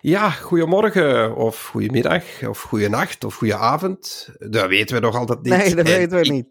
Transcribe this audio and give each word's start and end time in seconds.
Ja, 0.00 0.30
goedemorgen, 0.30 1.36
of 1.36 1.66
goedemiddag, 1.66 2.24
of 2.48 2.62
goedenacht, 2.62 3.24
of 3.24 3.34
goedenavond. 3.34 4.28
Dat 4.38 4.68
weten 4.68 4.94
we 4.94 5.02
nog 5.02 5.16
altijd 5.16 5.42
niet. 5.42 5.52
Nee, 5.52 5.74
dat 5.74 5.86
En 5.86 5.98
weten 5.98 6.18
we 6.18 6.24
ik, 6.24 6.30
niet. 6.30 6.46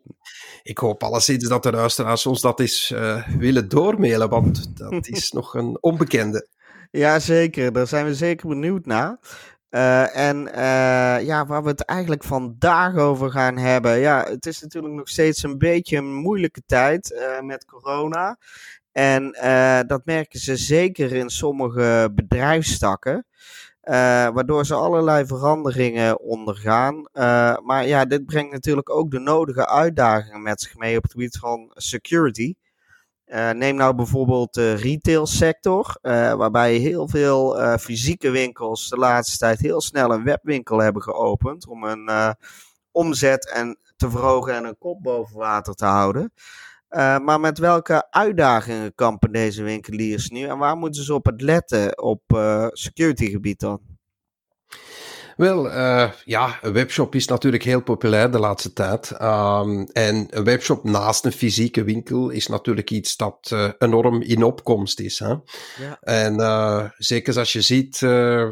Ik 0.64 0.78
hoop 0.78 1.04
alleszins 1.04 1.48
dat 1.48 1.64
de 1.64 1.72
luisteraars 1.72 2.26
ons 2.26 2.42
dat 2.42 2.60
eens 2.60 2.92
eh, 2.92 3.28
willen 3.28 3.70
doormailen, 3.70 4.30
want 4.30 4.78
dat 4.78 5.08
is 5.08 5.32
nog 5.40 5.54
een 5.54 5.78
onbekende. 5.82 6.48
Ja, 6.92 7.20
zeker. 7.20 7.74
Daar 7.74 7.88
zijn 7.88 8.06
we 8.06 8.16
zeker 8.16 8.48
benieuwd 8.48 8.86
naar. 8.86 9.18
Eh, 9.70 10.18
en 10.18 10.54
eh, 10.54 11.26
ja, 11.26 11.46
waar 11.46 11.64
we 11.64 11.70
het 11.70 11.86
eigenlijk 11.86 12.24
vandaag 12.24 12.96
over 12.96 13.32
gaan 13.32 13.58
hebben. 13.58 14.00
Ja, 14.00 14.26
het 14.30 14.46
is 14.46 14.62
natuurlijk 14.62 14.94
nog 14.94 15.10
steeds 15.10 15.44
een 15.44 15.58
beetje 15.58 15.98
een 15.98 16.14
moeilijke 16.14 16.62
tijd 16.66 17.16
met 17.42 17.66
corona. 17.66 18.38
En 19.00 19.34
eh, 19.34 19.80
dat 19.88 20.06
merken 20.06 20.40
ze 20.40 20.56
zeker 20.56 21.12
in 21.12 21.30
sommige 21.30 22.12
bedrijfstakken. 22.16 23.26
eh, 23.82 23.94
waardoor 24.30 24.66
ze 24.66 24.74
allerlei 24.74 25.26
veranderingen 25.26 26.20
ondergaan. 26.20 27.10
Eh, 27.14 27.58
maar 27.58 27.88
ja, 27.88 28.06
dit 28.06 28.26
brengt 28.26 28.52
natuurlijk 28.52 28.90
ook 28.90 29.12
de 29.12 29.20
nodige 29.20 29.68
uitdagingen 29.68 30.42
met 30.42 30.62
zich 30.62 30.76
mee 30.76 30.98
op 30.98 31.04
het 31.04 31.12
gebied 31.12 31.38
van 31.38 31.72
security. 31.74 32.54
Neem 33.54 33.76
nou 33.76 33.96
bijvoorbeeld 33.96 34.54
de 34.54 34.74
retailsector, 34.74 35.98
waarbij 36.38 36.76
heel 36.76 37.08
veel 37.08 37.78
fysieke 37.78 38.30
winkels 38.30 38.90
de 38.90 38.98
laatste 38.98 39.38
tijd 39.38 39.60
heel 39.60 39.82
snel 39.82 40.12
een 40.14 40.24
webwinkel 40.24 40.78
hebben 40.78 41.02
geopend 41.02 41.68
om 41.68 41.84
hun 41.84 42.36
omzet 42.92 43.52
en 43.52 43.78
te 43.98 44.10
verhogen 44.10 44.54
en 44.54 44.64
een 44.64 44.78
kop 44.78 45.04
boven 45.04 45.38
water 45.38 45.74
te 45.74 45.86
houden. 45.86 46.32
Eh, 46.90 47.20
maar 47.20 47.40
met 47.40 47.58
welke 47.58 48.08
uitdagingen 48.12 48.96
kampen 48.96 49.32
deze 49.32 49.64
winkeliers 49.64 50.30
nu 50.30 50.44
en 50.44 50.58
waar 50.58 50.78
moeten 50.78 51.04
ze 51.04 51.14
op 51.14 51.26
het 51.26 51.42
letten 51.42 52.02
op 52.04 52.22
eh 52.28 52.68
security 52.72 53.30
gebied 53.30 53.60
dan? 53.60 53.89
Wel, 55.40 55.72
eh, 55.72 56.10
ja, 56.26 56.60
een 56.62 56.74
webshop 56.74 57.16
is 57.16 57.28
natuurlijk 57.28 57.64
heel 57.64 57.82
populair 57.82 58.32
de 58.32 58.40
laatste 58.40 58.74
tijd. 58.74 59.12
Ehm, 59.12 59.86
en 59.92 60.28
een 60.30 60.44
webshop 60.44 60.84
naast 60.84 61.26
een 61.26 61.32
fysieke 61.32 61.84
winkel 61.84 62.30
is 62.30 62.48
natuurlijk 62.48 62.92
iets 62.92 63.18
dat 63.18 63.50
eh, 63.52 63.70
enorm 63.78 64.22
in 64.22 64.44
opkomst 64.44 65.00
is. 65.00 65.20
Hè? 65.20 65.28
Ja. 65.28 65.98
En 66.02 66.40
eh, 66.40 66.86
zeker 66.98 67.38
als 67.38 67.54
je 67.54 67.62
ziet, 67.62 68.00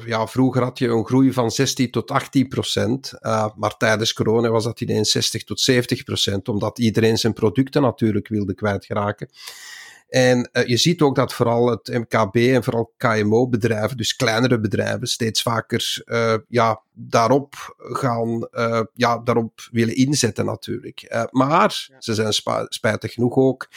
ja, 0.05 0.27
vroeger 0.27 0.63
had 0.63 0.79
je 0.79 0.87
een 0.87 1.05
groei 1.05 1.33
van 1.33 1.51
16 1.51 1.91
tot 1.91 2.11
18 2.11 2.47
procent. 2.47 3.13
maar 3.55 3.77
tijdens 3.77 4.13
corona 4.13 4.49
was 4.49 4.63
dat 4.63 4.81
ineens 4.81 5.11
60 5.11 5.43
tot 5.43 5.59
70 5.59 6.03
procent, 6.03 6.49
omdat 6.49 6.79
iedereen 6.79 7.17
zijn 7.17 7.33
producten 7.33 7.81
natuurlijk 7.81 8.27
wilde 8.27 8.53
kwijtraken. 8.53 9.29
En 10.07 10.49
eh, 10.51 10.67
je 10.67 10.77
ziet 10.77 11.01
ook 11.01 11.15
dat 11.15 11.33
vooral 11.33 11.69
het 11.69 11.87
MKB 11.87 12.35
en 12.35 12.63
vooral 12.63 12.93
KMO-bedrijven, 12.97 13.97
dus 13.97 14.15
kleinere 14.15 14.59
bedrijven, 14.59 15.07
steeds 15.07 15.41
vaker 15.41 16.01
eh, 16.05 16.35
ja, 16.47 16.81
daarop 16.93 17.75
gaan, 17.77 18.47
eh, 18.51 18.81
ja, 18.93 19.17
daarop 19.17 19.67
willen 19.71 19.95
inzetten 19.95 20.45
natuurlijk. 20.45 21.27
Maar 21.31 21.89
ze 21.99 22.13
zijn 22.13 22.33
spijtig 22.69 23.13
genoeg 23.13 23.35
ook 23.35 23.67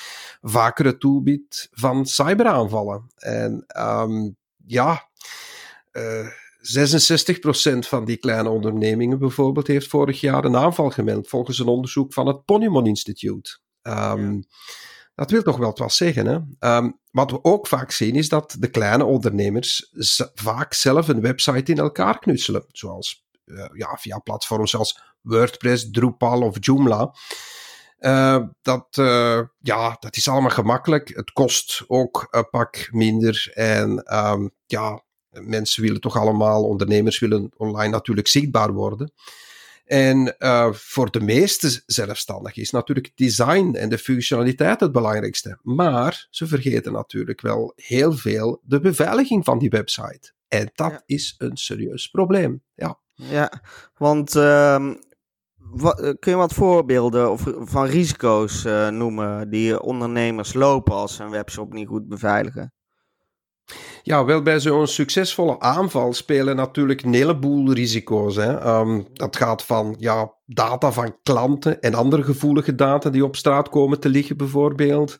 vaker 0.43 0.85
het 0.85 1.01
doelwit 1.01 1.69
van 1.73 2.07
cyberaanvallen. 2.07 3.11
En 3.17 3.65
ehm, 3.67 4.31
ja, 4.67 5.09
eh 5.91 6.27
66% 6.61 7.89
van 7.89 8.05
die 8.05 8.17
kleine 8.17 8.49
ondernemingen 8.49 9.19
bijvoorbeeld 9.19 9.67
heeft 9.67 9.89
vorig 9.89 10.21
jaar 10.21 10.45
een 10.45 10.57
aanval 10.57 10.91
gemeld, 10.91 11.29
volgens 11.29 11.59
een 11.59 11.67
onderzoek 11.67 12.13
van 12.13 12.27
het 12.27 12.45
Ponymon 12.45 12.87
Institute. 12.87 13.59
Ehm, 13.83 14.41
Dat 15.21 15.31
wil 15.31 15.43
toch 15.43 15.57
wel 15.57 15.73
wat 15.77 15.93
zeggen. 15.93 16.27
Hè? 16.27 16.39
Ehm, 16.59 16.91
wat 17.11 17.31
we 17.31 17.45
ook 17.45 17.67
vaak 17.67 17.91
zien 17.91 18.15
is 18.15 18.29
dat 18.29 18.57
de 18.59 18.69
kleine 18.69 19.05
ondernemers 19.05 19.93
vaak 20.35 20.75
zelf 20.75 21.09
een 21.09 21.21
website 21.21 21.73
in 21.73 21.79
elkaar 21.79 22.19
knutselen. 22.19 22.65
Zoals 22.69 23.25
eh, 23.45 23.65
ja, 23.73 23.97
via 23.97 24.19
platforms 24.19 24.71
zoals 24.71 25.01
WordPress, 25.21 25.91
Drupal 25.91 26.43
of 26.43 26.57
Joomla. 26.61 27.15
Eh, 27.99 28.45
dat, 28.63 28.87
eh, 28.91 29.41
ja, 29.59 29.97
dat 29.99 30.17
is 30.17 30.29
allemaal 30.29 30.51
gemakkelijk. 30.51 31.09
Het 31.09 31.33
kost 31.33 31.85
ook 31.87 32.27
een 32.31 32.51
pak 32.51 32.89
minder. 32.91 33.51
En 33.55 34.03
ehm, 34.03 34.49
ja, 34.67 35.03
mensen 35.31 35.83
willen 35.83 36.01
toch 36.01 36.17
allemaal, 36.17 36.65
ondernemers 36.65 37.19
willen 37.19 37.51
online 37.57 37.93
natuurlijk 37.93 38.29
zichtbaar 38.29 38.73
worden. 38.73 39.13
En 39.91 40.35
uh, 40.39 40.73
voor 40.73 41.11
de 41.11 41.21
meeste 41.21 41.83
zelfstandigen 41.87 42.63
is 42.63 42.71
natuurlijk 42.71 43.13
design 43.15 43.75
en 43.75 43.89
de 43.89 43.99
functionaliteit 43.99 44.81
het 44.81 44.93
belangrijkste. 44.93 45.59
Maar 45.63 46.27
ze 46.31 46.47
vergeten 46.47 46.93
natuurlijk 46.93 47.41
wel 47.41 47.73
heel 47.77 48.13
veel 48.13 48.61
de 48.65 48.81
beveiliging 48.81 49.45
van 49.45 49.59
die 49.59 49.71
website. 49.71 50.33
En 50.49 50.71
dat 50.75 50.91
Ja. 50.91 51.03
is 51.07 51.35
een 51.39 51.57
serieus 51.57 52.07
probleem. 52.07 52.63
Ja. 52.75 52.99
Ja, 53.15 53.63
want 53.97 54.35
ehm, 54.37 54.95
eh, 55.83 55.95
kun 56.19 56.33
je 56.33 56.35
wat 56.35 56.55
voorbeelden 56.55 57.31
of, 57.31 57.45
van 57.59 57.87
risico's 57.87 58.65
eh, 58.65 58.89
noemen 58.89 59.51
die 59.51 59.81
ondernemers 59.83 60.55
lopen 60.55 60.95
als 60.95 61.17
ze 61.17 61.23
een 61.23 61.31
webshop 61.31 61.73
niet 61.73 61.89
goed 61.89 62.09
beveiligen? 62.09 62.73
Ja, 64.03 64.25
wel 64.25 64.43
bij 64.43 64.61
zo'n 64.61 64.87
succesvolle 64.87 65.61
aanval 65.61 66.13
spelen 66.13 66.57
natuurlijk 66.57 67.03
een 67.03 67.15
heleboel 67.15 67.73
risico's. 67.73 68.37
Hè. 68.37 68.59
Ehm, 68.59 69.03
dat 69.13 69.37
gaat 69.37 69.65
van 69.65 69.97
ja, 69.99 70.33
data 70.47 70.93
van 70.93 71.17
klanten 71.23 71.81
en 71.81 71.95
andere 71.95 72.23
gevoelige 72.23 72.75
data 72.75 73.11
die 73.11 73.25
op 73.25 73.37
straat 73.37 73.69
komen 73.69 74.01
te 74.01 74.09
liggen, 74.09 74.37
bijvoorbeeld. 74.37 75.19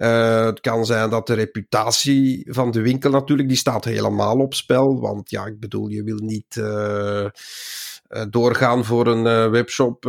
Eh, 0.00 0.44
het 0.44 0.60
kan 0.60 0.86
zijn 0.86 1.10
dat 1.10 1.26
de 1.26 1.34
reputatie 1.34 2.46
van 2.50 2.70
de 2.70 2.80
winkel 2.80 3.10
natuurlijk, 3.10 3.48
die 3.48 3.56
staat 3.56 3.84
helemaal 3.84 4.38
op 4.38 4.54
spel. 4.54 5.00
Want 5.00 5.30
ja, 5.30 5.46
ik 5.46 5.60
bedoel, 5.60 5.88
je 5.88 6.02
wil 6.02 6.18
niet 6.18 6.56
eh, 6.56 7.24
eh, 7.24 7.30
doorgaan 8.30 8.84
voor 8.84 9.06
een 9.06 9.50
webshop 9.50 10.04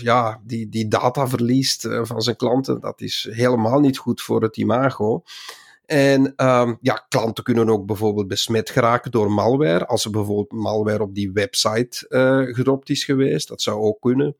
ja, 0.00 0.40
die, 0.44 0.68
die 0.68 0.88
data 0.88 1.28
verliest 1.28 1.88
van 2.02 2.22
zijn 2.22 2.36
klanten. 2.36 2.80
Dat 2.80 3.00
is 3.00 3.28
helemaal 3.30 3.80
niet 3.80 3.98
goed 3.98 4.22
voor 4.22 4.42
het 4.42 4.56
imago. 4.56 5.22
En 5.86 6.32
ehm, 6.36 6.74
ja, 6.80 7.06
klanten 7.08 7.44
kunnen 7.44 7.68
ook 7.68 7.86
bijvoorbeeld 7.86 8.28
besmet 8.28 8.70
geraken 8.70 9.10
door 9.10 9.30
malware. 9.30 9.86
Als 9.86 10.04
er 10.04 10.10
bijvoorbeeld 10.10 10.52
malware 10.52 11.02
op 11.02 11.14
die 11.14 11.32
website 11.32 12.08
eh 12.08 12.54
gedropt 12.54 12.90
is 12.90 13.04
geweest, 13.04 13.48
dat 13.48 13.62
zou 13.62 13.80
ook 13.80 14.00
kunnen. 14.00 14.36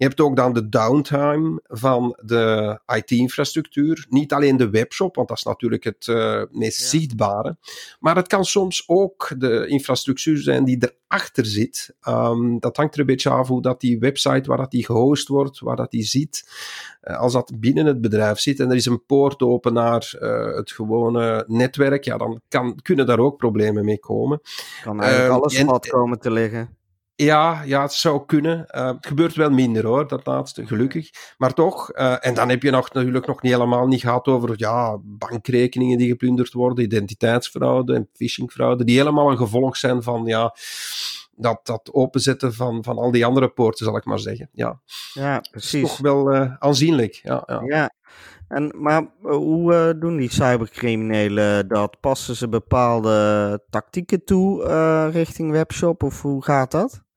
Je 0.00 0.06
hebt 0.06 0.20
ook 0.20 0.36
dan 0.36 0.52
de 0.52 0.68
downtime 0.68 1.60
van 1.64 2.18
de 2.22 2.78
IT-infrastructuur. 2.86 4.06
Niet 4.08 4.32
alleen 4.32 4.56
de 4.56 4.70
webshop, 4.70 5.16
want 5.16 5.28
dat 5.28 5.36
is 5.36 5.42
natuurlijk 5.42 5.84
het 5.84 6.08
eh, 6.08 6.42
meest 6.50 6.80
Ja. 6.80 6.86
zichtbare. 6.86 7.56
Maar 7.98 8.16
het 8.16 8.26
kan 8.26 8.44
soms 8.44 8.84
ook 8.86 9.32
de 9.38 9.66
infrastructuur 9.66 10.38
zijn 10.38 10.64
die 10.64 10.78
erachter 11.08 11.46
zit. 11.46 11.94
Ehm, 12.00 12.58
dat 12.58 12.76
hangt 12.76 12.94
er 12.94 13.00
een 13.00 13.06
beetje 13.06 13.30
af 13.30 13.48
hoe 13.48 13.62
dat 13.62 13.80
die 13.80 13.98
website, 13.98 14.48
waar 14.48 14.56
dat 14.56 14.70
die 14.70 14.84
gehost 14.84 15.28
wordt, 15.28 15.58
waar 15.58 15.76
dat 15.76 15.90
die 15.90 16.02
zit. 16.04 16.48
Eh, 17.00 17.18
als 17.18 17.32
dat 17.32 17.52
binnen 17.60 17.86
het 17.86 18.00
bedrijf 18.00 18.38
zit 18.38 18.60
en 18.60 18.70
er 18.70 18.76
is 18.76 18.86
een 18.86 19.04
poort 19.06 19.42
open 19.42 19.72
naar 19.72 20.12
eh, 20.20 20.56
het 20.56 20.70
gewone 20.70 21.44
netwerk, 21.46 22.04
ja, 22.04 22.16
dan 22.16 22.40
kan, 22.48 22.78
kunnen 22.82 23.06
daar 23.06 23.18
ook 23.18 23.36
problemen 23.36 23.84
mee 23.84 23.98
komen. 23.98 24.40
Kan 24.82 25.00
eigenlijk 25.00 25.32
Ehm, 25.32 25.40
alles 25.40 25.62
plat 25.62 25.88
komen 25.88 26.18
te 26.20 26.30
liggen. 26.30 26.78
Ja, 27.24 27.62
ja, 27.62 27.82
het 27.82 27.92
zou 27.92 28.26
kunnen. 28.26 28.66
Eh, 28.66 28.86
het 28.86 29.06
gebeurt 29.06 29.34
wel 29.34 29.50
minder 29.50 29.86
hoor, 29.86 30.08
dat 30.08 30.26
laatste, 30.26 30.66
gelukkig. 30.66 31.10
Maar 31.38 31.54
toch, 31.54 31.90
eh, 31.90 32.26
en 32.26 32.34
dan 32.34 32.48
heb 32.48 32.62
je 32.62 32.70
nog, 32.70 32.92
natuurlijk 32.92 33.26
nog 33.26 33.42
niet 33.42 33.52
helemaal 33.52 33.86
niet 33.86 34.00
gehad 34.00 34.26
over 34.26 34.52
ja, 34.56 34.98
bankrekeningen 35.02 35.98
die 35.98 36.08
geplunderd 36.08 36.52
worden, 36.52 36.84
identiteitsfraude 36.84 37.94
en 37.94 38.08
phishingfraude, 38.12 38.84
die 38.84 38.96
helemaal 38.96 39.30
een 39.30 39.36
gevolg 39.36 39.76
zijn 39.76 40.02
van 40.02 40.24
ja, 40.24 40.54
dat, 41.36 41.60
dat 41.62 41.90
openzetten 41.92 42.54
van, 42.54 42.84
van 42.84 42.98
al 42.98 43.10
die 43.10 43.26
andere 43.26 43.48
poorten, 43.48 43.84
zal 43.84 43.96
ik 43.96 44.04
maar 44.04 44.18
zeggen. 44.18 44.48
Ja, 44.52 44.80
Ja, 45.12 45.40
precies. 45.50 45.82
toch 45.82 45.98
wel 45.98 46.32
eh, 46.32 46.54
aanzienlijk. 46.58 47.20
Ja, 47.22 47.42
ja. 47.46 47.62
Ja, 47.64 47.90
en, 48.48 48.74
maar 48.76 49.06
hoe 49.20 49.96
doen 49.98 50.16
die 50.16 50.32
cybercriminelen 50.32 51.68
dat? 51.68 52.00
Passen 52.00 52.36
ze 52.36 52.48
bepaalde 52.48 53.62
tactieken 53.70 54.24
toe 54.24 54.64
richting 55.10 55.50
webshop 55.50 56.02
of 56.02 56.22
hoe 56.22 56.44
gaat 56.44 56.70
dat? 56.70 57.08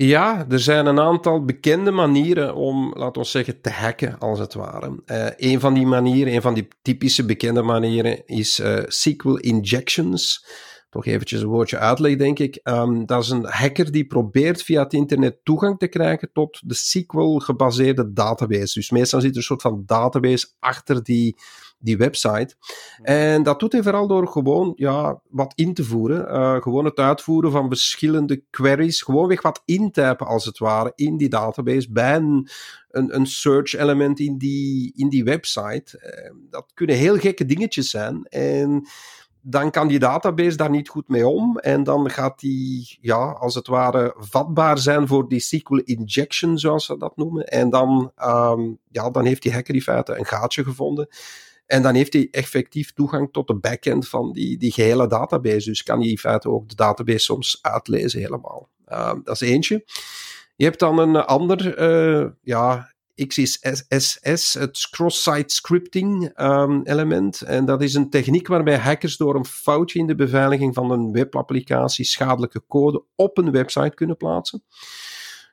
Ja, 0.00 0.46
er 0.48 0.60
zijn 0.60 0.86
een 0.86 1.00
aantal 1.00 1.44
bekende 1.44 1.90
manieren 1.90 2.54
om, 2.54 2.92
laten 2.96 3.22
we 3.22 3.28
zeggen, 3.28 3.60
te 3.60 3.70
hacken, 3.70 4.18
als 4.18 4.38
het 4.38 4.54
ware. 4.54 5.02
Eh 5.04 5.26
een 5.36 5.60
van 5.60 5.74
die 5.74 5.86
manieren, 5.86 6.34
een 6.34 6.42
van 6.42 6.54
die 6.54 6.68
typische 6.82 7.24
bekende 7.24 7.62
manieren, 7.62 8.26
is 8.26 8.58
eh, 8.58 8.82
SQL 8.86 9.34
injections. 9.34 10.46
toch 10.90 11.06
eventjes 11.06 11.40
een 11.40 11.48
woordje 11.48 11.78
uitleg, 11.78 12.16
denk 12.16 12.38
ik. 12.38 12.60
Um, 12.62 13.06
dat 13.06 13.22
is 13.22 13.30
een 13.30 13.44
hacker 13.44 13.92
die 13.92 14.06
probeert 14.06 14.62
via 14.62 14.82
het 14.82 14.92
internet 14.92 15.38
toegang 15.42 15.78
te 15.78 15.88
krijgen 15.88 16.30
tot 16.32 16.60
de 16.64 16.74
SQL-gebaseerde 16.74 18.12
database. 18.12 18.78
Dus 18.78 18.90
meestal 18.90 19.20
zit 19.20 19.30
er 19.30 19.36
een 19.36 19.42
soort 19.42 19.62
van 19.62 19.82
database 19.86 20.48
achter 20.58 21.02
die, 21.02 21.36
die 21.78 21.96
website. 21.96 22.54
En 23.02 23.42
dat 23.42 23.60
doet 23.60 23.72
hij 23.72 23.82
vooral 23.82 24.06
door 24.06 24.28
gewoon 24.28 24.72
ja, 24.76 25.20
wat 25.28 25.52
in 25.54 25.74
te 25.74 25.84
voeren. 25.84 26.28
Uh, 26.28 26.62
gewoon 26.62 26.84
het 26.84 26.98
uitvoeren 26.98 27.50
van 27.50 27.68
verschillende 27.68 28.42
queries. 28.50 29.02
Gewoonweg 29.02 29.42
wat 29.42 29.62
intypen, 29.64 30.26
als 30.26 30.44
het 30.44 30.58
ware, 30.58 30.92
in 30.94 31.16
die 31.16 31.28
database. 31.28 31.92
Bij 31.92 32.16
een, 32.16 32.48
een, 32.90 33.14
een 33.14 33.26
search 33.26 33.74
element 33.74 34.20
in 34.20 34.38
die, 34.38 34.92
in 34.96 35.08
die 35.08 35.24
website. 35.24 36.22
Uh, 36.24 36.34
dat 36.50 36.70
kunnen 36.74 36.96
heel 36.96 37.16
gekke 37.16 37.44
dingetjes 37.44 37.90
zijn. 37.90 38.24
En 38.24 38.86
dan 39.40 39.70
kan 39.70 39.88
die 39.88 39.98
database 39.98 40.56
daar 40.56 40.70
niet 40.70 40.88
goed 40.88 41.08
mee 41.08 41.28
om. 41.28 41.58
En 41.58 41.84
dan 41.84 42.10
gaat 42.10 42.40
die, 42.40 42.98
ja, 43.00 43.30
als 43.30 43.54
het 43.54 43.66
ware, 43.66 44.14
vatbaar 44.16 44.78
zijn 44.78 45.06
voor 45.06 45.28
die 45.28 45.40
SQL 45.40 45.76
injection, 45.84 46.58
zoals 46.58 46.84
ze 46.84 46.96
dat 46.96 47.16
noemen. 47.16 47.46
En 47.46 47.70
dan, 47.70 48.12
um, 48.24 48.78
ja, 48.90 49.10
dan 49.10 49.24
heeft 49.24 49.42
die 49.42 49.52
hacker 49.52 49.74
in 49.74 49.82
feite 49.82 50.18
een 50.18 50.26
gaatje 50.26 50.64
gevonden. 50.64 51.08
En 51.68 51.82
dan 51.82 51.94
heeft 51.94 52.12
hij 52.12 52.28
effectief 52.30 52.92
toegang 52.92 53.32
tot 53.32 53.46
de 53.46 53.54
backend 53.54 54.08
van 54.08 54.32
die, 54.32 54.58
die 54.58 54.72
gehele 54.72 55.06
database. 55.06 55.68
Dus 55.68 55.82
kan 55.82 56.00
hij 56.00 56.08
in 56.08 56.18
feite 56.18 56.50
ook 56.50 56.68
de 56.68 56.74
database 56.74 57.18
soms 57.18 57.58
uitlezen 57.62 58.20
helemaal. 58.20 58.68
Uh, 58.88 59.12
dat 59.24 59.40
is 59.40 59.48
eentje. 59.48 59.84
Je 60.56 60.64
hebt 60.64 60.78
dan 60.78 60.98
een 60.98 61.16
ander, 61.16 61.80
uh, 61.80 62.26
ja, 62.42 62.92
XSS, 63.26 64.54
het 64.58 64.88
cross-site 64.90 65.54
scripting 65.54 66.40
um, 66.40 66.82
element. 66.82 67.40
En 67.40 67.64
dat 67.64 67.82
is 67.82 67.94
een 67.94 68.10
techniek 68.10 68.46
waarbij 68.46 68.78
hackers 68.78 69.16
door 69.16 69.34
een 69.34 69.44
foutje 69.44 69.98
in 69.98 70.06
de 70.06 70.14
beveiliging 70.14 70.74
van 70.74 70.90
een 70.90 71.12
webapplicatie 71.12 72.04
schadelijke 72.04 72.62
code 72.68 73.04
op 73.14 73.38
een 73.38 73.50
website 73.50 73.94
kunnen 73.94 74.16
plaatsen. 74.16 74.62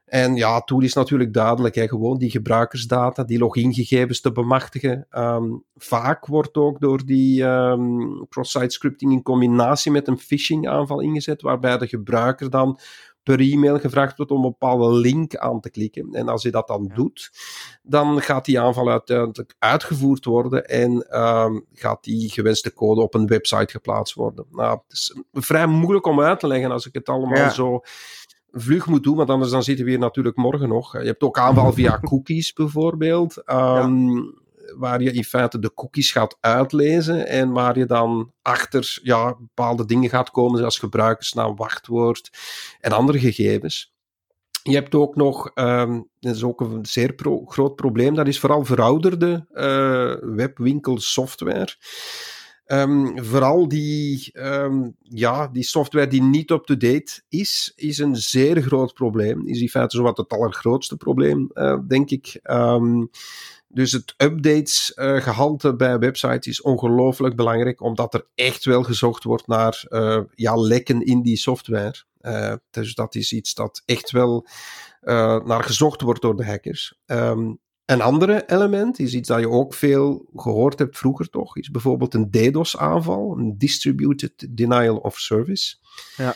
En 0.06 0.36
ja, 0.36 0.62
tool 0.62 0.82
is 0.82 0.94
natuurlijk 0.94 1.34
duidelijk, 1.34 1.76
hè, 1.76 1.88
gewoon 1.88 2.18
die 2.18 2.30
gebruikersdata, 2.30 3.24
die 3.24 3.40
logingegevens 3.40 4.22
te 4.22 4.32
bemachtigen. 4.32 5.08
Um, 5.12 5.64
vaak 5.76 6.26
wordt 6.26 6.58
ook 6.58 6.80
door 6.80 7.06
die 7.06 7.44
um, 7.44 8.28
cross-site 8.30 8.70
scripting 8.70 9.12
in 9.12 9.22
combinatie 9.22 9.92
met 9.92 10.08
een 10.08 10.20
phishing 10.20 10.68
aanval 10.68 11.00
ingezet, 11.00 11.42
waarbij 11.42 11.78
de 11.78 11.88
gebruiker 11.88 12.50
dan 12.50 12.80
per 13.24 13.40
e-mail 13.40 13.80
gevraagd 13.80 14.18
wordt 14.18 14.32
om 14.32 14.44
een 14.44 14.56
bepaalde 14.60 14.94
link 14.94 15.36
aan 15.36 15.60
te 15.60 15.70
klikken. 15.70 16.10
En 16.12 16.28
als 16.28 16.42
je 16.42 16.52
dat 16.52 16.68
dan 16.68 16.92
doet, 16.94 17.32
dan 17.82 18.22
gaat 18.22 18.46
die 18.46 18.60
aanval 18.60 18.90
uiteindelijk 18.90 19.56
uitgevoerd 19.60 20.26
worden 20.26 20.66
en 20.66 21.22
um, 21.22 21.66
gaat 21.74 22.04
die 22.04 22.30
gewenste 22.30 22.74
code 22.74 23.02
op 23.02 23.14
een 23.14 23.28
website 23.28 23.72
geplaatst 23.72 24.16
worden. 24.16 24.46
Nou, 24.52 24.80
het 24.88 24.98
is 24.98 25.16
vrij 25.32 25.68
moeilijk 25.68 26.06
om 26.06 26.22
uit 26.22 26.40
te 26.40 26.48
leggen 26.48 26.72
als 26.72 26.86
ik 26.86 26.94
het 26.94 27.10
allemaal 27.10 27.52
zo 27.52 27.82
vlug 28.56 28.88
moet 28.88 29.04
doen, 29.04 29.16
want 29.16 29.30
anders 29.30 29.52
dan 29.52 29.64
zitten 29.64 29.86
we 29.86 29.92
hier 29.92 30.00
natuurlijk 30.00 30.36
morgen 30.36 30.70
nog. 30.70 31.00
Je 31.00 31.08
hebt 31.08 31.24
ook 31.24 31.40
aanval 31.40 31.74
via 31.74 32.00
cookies 32.10 32.54
bijvoorbeeld. 32.54 33.44
Um, 33.46 34.44
waar 34.78 35.02
je 35.02 35.12
in 35.12 35.24
feite 35.24 35.60
de 35.60 35.74
cookies 35.74 36.12
gaat 36.12 36.38
uitlezen 36.40 37.28
en 37.28 37.52
waar 37.52 37.78
je 37.78 37.86
dan 37.86 38.32
achter 38.42 39.00
ja, 39.04 39.36
bepaalde 39.40 39.86
dingen 39.86 40.10
gaat 40.10 40.32
komen, 40.32 40.58
zoals 40.58 40.78
gebruikersnaam, 40.78 41.56
wachtwoord 41.56 42.30
en 42.80 42.92
andere 42.92 43.20
gegevens. 43.20 43.94
Je 44.64 44.74
hebt 44.76 44.96
ook 44.96 45.16
nog, 45.16 45.52
um, 45.56 46.10
dat 46.20 46.36
is 46.36 46.44
ook 46.44 46.62
een 46.62 46.86
zeer 46.86 47.14
pro 47.14 47.46
groot 47.46 47.76
probleem, 47.76 48.16
dat 48.16 48.28
is 48.28 48.40
vooral 48.40 48.66
verouderde 48.66 49.46
uh, 49.54 50.36
webwinkelsoftware. 50.36 51.76
Um, 52.68 53.24
vooral 53.24 53.68
die, 53.68 54.32
um, 54.34 54.96
ja, 55.00 55.48
die 55.48 55.64
software 55.64 56.08
die 56.08 56.22
niet 56.22 56.52
up-to-date 56.52 57.22
is, 57.30 57.74
is 57.76 57.98
een 57.98 58.16
zeer 58.16 58.62
groot 58.62 58.94
probleem. 58.94 59.48
Is 59.48 59.62
in 59.62 59.70
feite 59.70 59.98
zowat 59.98 60.18
het 60.18 60.30
allergrootste 60.30 60.98
probleem, 60.98 61.50
uh, 61.54 61.78
denk 61.88 62.10
ik. 62.10 62.40
Um, 62.44 63.10
dus 63.68 63.92
het 63.92 64.14
updatesgehalte 64.18 65.68
uh, 65.68 65.76
bij 65.76 66.00
websites 66.00 66.48
is 66.48 66.62
ongelooflijk 66.62 67.36
belangrijk, 67.36 67.82
omdat 67.82 68.14
er 68.14 68.28
echt 68.36 68.66
wel 68.66 68.84
gezocht 68.84 69.24
wordt 69.24 69.48
naar 69.48 69.86
uh, 69.90 70.22
ja, 70.36 70.56
lekken 70.56 71.02
in 71.02 71.22
die 71.22 71.38
software. 71.38 72.04
Dus 72.70 72.96
dat 72.96 73.16
is 73.16 73.34
iets 73.34 73.54
dat 73.54 73.82
echt 73.86 74.12
wel 74.12 74.48
naar 75.46 75.64
gezocht 75.64 76.02
wordt 76.02 76.22
door 76.22 76.36
de 76.36 76.46
hackers. 76.46 77.00
Um, 77.06 77.60
een 77.86 78.02
andere 78.02 78.44
element 78.48 79.00
is 79.00 79.14
iets 79.14 79.28
dat 79.28 79.40
je 79.40 79.50
ook 79.50 79.74
veel 79.74 80.26
gehoord 80.36 80.80
hebt 80.80 80.98
vroeger 80.98 81.30
toch, 81.30 81.58
is 81.58 81.72
bijvoorbeeld 81.72 82.14
een 82.14 82.32
DDoS-aanval, 82.32 83.38
een 83.38 83.58
Distributed 83.58 84.48
Denial 84.50 84.98
of 84.98 85.18
Service. 85.18 85.76
Ja. 86.18 86.36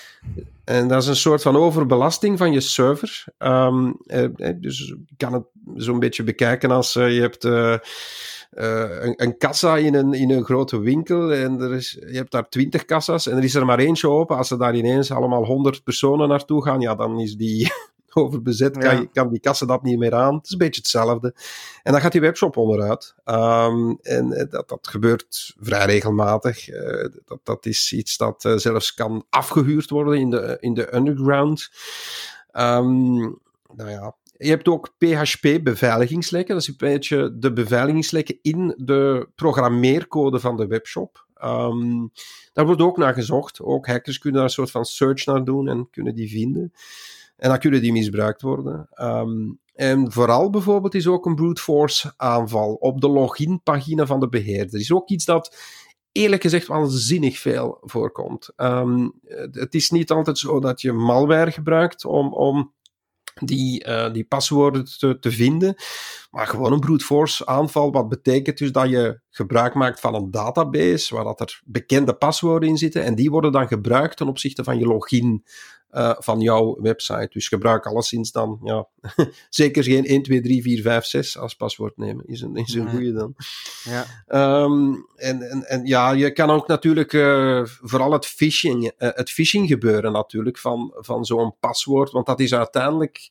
En 0.64 0.88
dat 0.88 1.02
is 1.02 1.08
een 1.08 1.16
soort 1.16 1.42
van 1.42 1.56
overbelasting 1.56 2.38
van 2.38 2.52
je 2.52 2.60
server. 2.60 3.24
Um, 3.38 3.98
eh, 4.06 4.26
dus 4.56 4.88
je 4.88 5.16
kan 5.18 5.34
het 5.34 5.44
zo'n 5.76 6.00
beetje 6.00 6.24
bekijken 6.24 6.72
als 6.72 6.96
uh, 6.96 7.14
je 7.14 7.22
hebt 7.22 7.46
uh, 7.46 7.76
een, 8.50 9.14
een, 9.24 9.38
kassa 9.38 9.78
in 9.78 9.94
een, 9.94 10.14
in 10.14 10.32
een 10.32 10.44
grote 10.44 10.80
winkel 10.80 11.34
en 11.34 11.62
er 11.62 11.74
is, 11.74 11.98
je 12.00 12.18
hebt 12.18 12.32
daar 12.32 12.50
twintig 12.50 12.86
kassa's 12.86 13.28
en 13.28 13.38
er 13.38 13.44
is 13.44 13.56
er 13.56 13.66
maar 13.66 13.80
eentje 13.80 14.10
open. 14.10 14.38
Als 14.38 14.52
er 14.52 14.58
daar 14.58 14.76
ineens 14.76 15.12
allemaal 15.12 15.46
honderd 15.46 15.84
personen 15.84 16.28
naartoe 16.28 16.64
gaan, 16.64 16.80
ja, 16.80 16.96
dan 16.96 17.20
is 17.20 17.36
die 17.36 17.72
overbezet, 18.16 18.78
kan, 18.78 19.00
je, 19.00 19.10
kan 19.12 19.30
die 19.30 19.40
kassen 19.40 19.68
dat 19.68 19.84
niet 19.84 19.98
meer 20.00 20.16
aan. 20.16 20.36
Het 20.36 20.46
is 20.46 20.52
een 20.52 20.58
beetje 20.58 20.82
hetzelfde. 20.82 21.36
En 21.84 21.92
dan 21.92 22.02
gaat 22.02 22.12
die 22.12 22.22
webshop 22.22 22.58
onderuit. 22.58 23.16
Um, 23.26 23.98
en 24.02 24.32
eh, 24.32 24.50
dat, 24.50 24.70
dat 24.70 24.88
gebeurt 24.88 25.56
vrij 25.60 25.86
regelmatig. 25.86 26.70
Uh, 26.70 27.06
dat, 27.26 27.40
dat 27.44 27.66
is 27.66 27.94
iets 27.94 28.18
dat 28.18 28.44
uh, 28.44 28.58
zelfs 28.58 28.94
kan 28.94 29.26
afgehuurd 29.30 29.90
worden 29.90 30.20
in 30.20 30.30
de, 30.30 30.58
in 30.60 30.74
de 30.74 30.96
underground. 30.96 31.72
Um, 32.54 33.40
nou 33.76 33.90
ja, 33.90 34.16
je 34.38 34.50
hebt 34.50 34.68
ook 34.68 34.94
PHP-beveiligingslekken. 34.98 36.54
Dat 36.54 36.64
is 36.64 36.68
een 36.68 36.76
beetje 36.78 37.38
de 37.38 37.54
beveiligingslekken 37.54 38.40
in 38.42 38.74
de 38.78 39.30
programmeercode 39.36 40.40
van 40.40 40.58
de 40.58 40.68
webshop. 40.68 41.28
Um, 41.44 42.12
daar 42.54 42.66
wordt 42.66 42.82
ook 42.82 42.98
naar 42.98 43.14
gezocht. 43.14 43.62
Ook 43.62 43.88
hackers 43.88 44.18
kunnen 44.18 44.40
daar 44.40 44.50
een 44.50 44.56
soort 44.56 44.72
van 44.72 44.86
search 44.86 45.26
naar 45.26 45.44
doen 45.44 45.68
en 45.68 45.88
kunnen 45.92 46.16
die 46.16 46.30
vinden. 46.30 46.74
En 47.40 47.50
dan 47.50 47.60
kunnen 47.60 47.82
die 47.82 47.92
misbruikt 47.92 48.42
worden. 48.42 48.90
Um, 49.02 49.60
en 49.74 50.12
vooral 50.12 50.50
bijvoorbeeld 50.50 50.96
is 50.96 51.08
ook 51.08 51.26
een 51.26 51.36
brute 51.36 51.62
force 51.62 52.14
aanval 52.18 52.74
op 52.74 53.02
de 53.02 53.10
loginpagina 53.10 54.06
van 54.06 54.20
de 54.20 54.30
beheerder. 54.30 54.80
is 54.80 54.92
ook 54.92 55.10
iets 55.10 55.26
dat 55.26 55.58
eerlijk 56.12 56.42
gezegd 56.42 56.68
waanzinnig 56.68 57.40
veel 57.40 57.78
voorkomt. 57.82 58.54
Um, 58.58 59.14
het 59.52 59.74
is 59.74 59.90
niet 59.90 60.12
altijd 60.12 60.38
zo 60.38 60.60
dat 60.60 60.82
je 60.82 60.92
malware 60.92 61.52
gebruikt 61.52 62.06
om, 62.06 62.34
om 62.34 62.74
die, 63.34 63.88
uh, 63.88 64.14
die 64.14 64.24
paswoorden 64.24 64.86
te, 64.98 65.20
te, 65.20 65.32
vinden. 65.32 65.76
Maar 66.32 66.48
gewoon 66.48 66.72
een 66.72 66.80
brute 66.80 67.06
force 67.06 67.46
aanval, 67.46 67.92
wat 67.92 68.10
betekent 68.10 68.58
dus 68.58 68.72
dat 68.72 68.90
je 68.90 69.20
gebruik 69.30 69.74
maakt 69.74 70.00
van 70.00 70.16
een 70.16 70.32
database 70.32 71.16
waar 71.16 71.24
dat 71.24 71.40
er 71.40 71.62
bekende 71.66 72.14
paswoorden 72.14 72.70
in 72.70 72.78
zitten 72.78 73.04
en 73.04 73.16
die 73.16 73.30
worden 73.30 73.52
dan 73.52 73.68
gebruikt 73.68 74.18
ten 74.18 74.28
opzichte 74.28 74.64
van 74.64 74.80
je 74.80 74.86
login 74.86 75.44
uh, 75.92 76.16
van 76.18 76.40
jouw 76.40 76.78
website. 76.82 77.30
Dus 77.32 77.48
gebruik 77.48 77.86
alleszins 77.86 78.32
dan, 78.32 78.60
ja, 78.64 78.88
zeker 79.50 79.84
geen 79.84 80.06
1, 80.06 80.24
2, 80.24 80.42
3, 80.42 80.62
4, 80.62 80.82
5, 80.82 81.06
6 81.06 81.38
als 81.38 81.56
paswoord 81.56 81.98
nemen. 81.98 82.28
Is 82.28 82.42
een, 82.42 82.56
is 82.56 82.74
een 82.74 82.84
nee. 82.84 82.94
goede 82.94 83.14
dan. 83.14 83.36
Ja. 83.84 84.06
Um, 84.64 85.08
en, 85.16 85.42
en, 85.42 85.64
en 85.64 85.86
ja, 85.86 86.12
je 86.12 86.32
kan 86.32 86.50
ook 86.50 86.68
natuurlijk 86.68 87.14
uh, 87.14 87.66
vooral 87.66 88.12
het 88.12 88.26
phishing, 88.26 88.84
uh, 88.84 88.90
het 88.98 89.30
phishing 89.30 89.68
gebeuren 89.68 90.12
natuurlijk 90.12 90.58
van, 90.58 90.94
van 90.96 91.26
zo'n 91.26 91.56
paswoord, 91.60 92.12
want 92.12 92.26
dat 92.26 92.40
is 92.40 92.54
uiteindelijk 92.54 93.30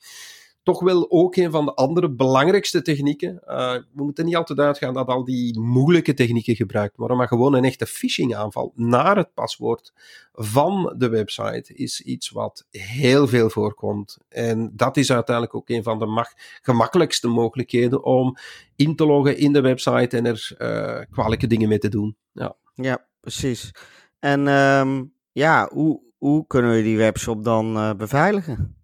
toch 0.68 0.80
wel 0.80 1.10
ook 1.10 1.36
een 1.36 1.50
van 1.50 1.64
de 1.64 1.74
andere 1.74 2.10
belangrijkste 2.10 2.82
technieken. 2.82 3.40
Uh, 3.46 3.72
we 3.72 4.02
moeten 4.02 4.24
niet 4.24 4.36
altijd 4.36 4.58
uitgaan 4.58 4.94
dat 4.94 5.08
al 5.08 5.24
die 5.24 5.60
moeilijke 5.60 6.14
technieken 6.14 6.56
gebruikt 6.56 6.96
worden, 6.96 7.16
maar 7.16 7.28
gewoon 7.28 7.54
een 7.54 7.64
echte 7.64 7.86
phishing 7.86 8.34
aanval 8.34 8.72
naar 8.74 9.16
het 9.16 9.34
paswoord 9.34 9.92
van 10.32 10.94
de 10.96 11.08
website 11.08 11.74
is 11.74 12.00
iets 12.00 12.30
wat 12.30 12.66
heel 12.70 13.28
veel 13.28 13.50
voorkomt. 13.50 14.18
En 14.28 14.72
dat 14.74 14.96
is 14.96 15.12
uiteindelijk 15.12 15.56
ook 15.56 15.68
een 15.68 15.82
van 15.82 15.98
de 15.98 16.26
gemakkelijkste 16.62 17.28
mogelijkheden 17.28 18.04
om 18.04 18.36
in 18.76 18.96
te 18.96 19.06
loggen 19.06 19.38
in 19.38 19.52
de 19.52 19.60
website 19.60 20.16
en 20.16 20.26
er 20.26 20.56
uh, 20.58 21.04
kwalijke 21.10 21.46
dingen 21.46 21.68
mee 21.68 21.78
te 21.78 21.88
doen. 21.88 22.16
Ja, 22.32 22.56
ja 22.74 23.06
precies. 23.20 23.70
En 24.18 24.46
um, 24.46 25.12
ja, 25.32 25.68
hoe, 25.72 26.00
hoe 26.18 26.46
kunnen 26.46 26.70
we 26.70 26.82
die 26.82 26.96
webshop 26.96 27.44
dan 27.44 27.76
uh, 27.76 27.94
beveiligen? 27.94 28.77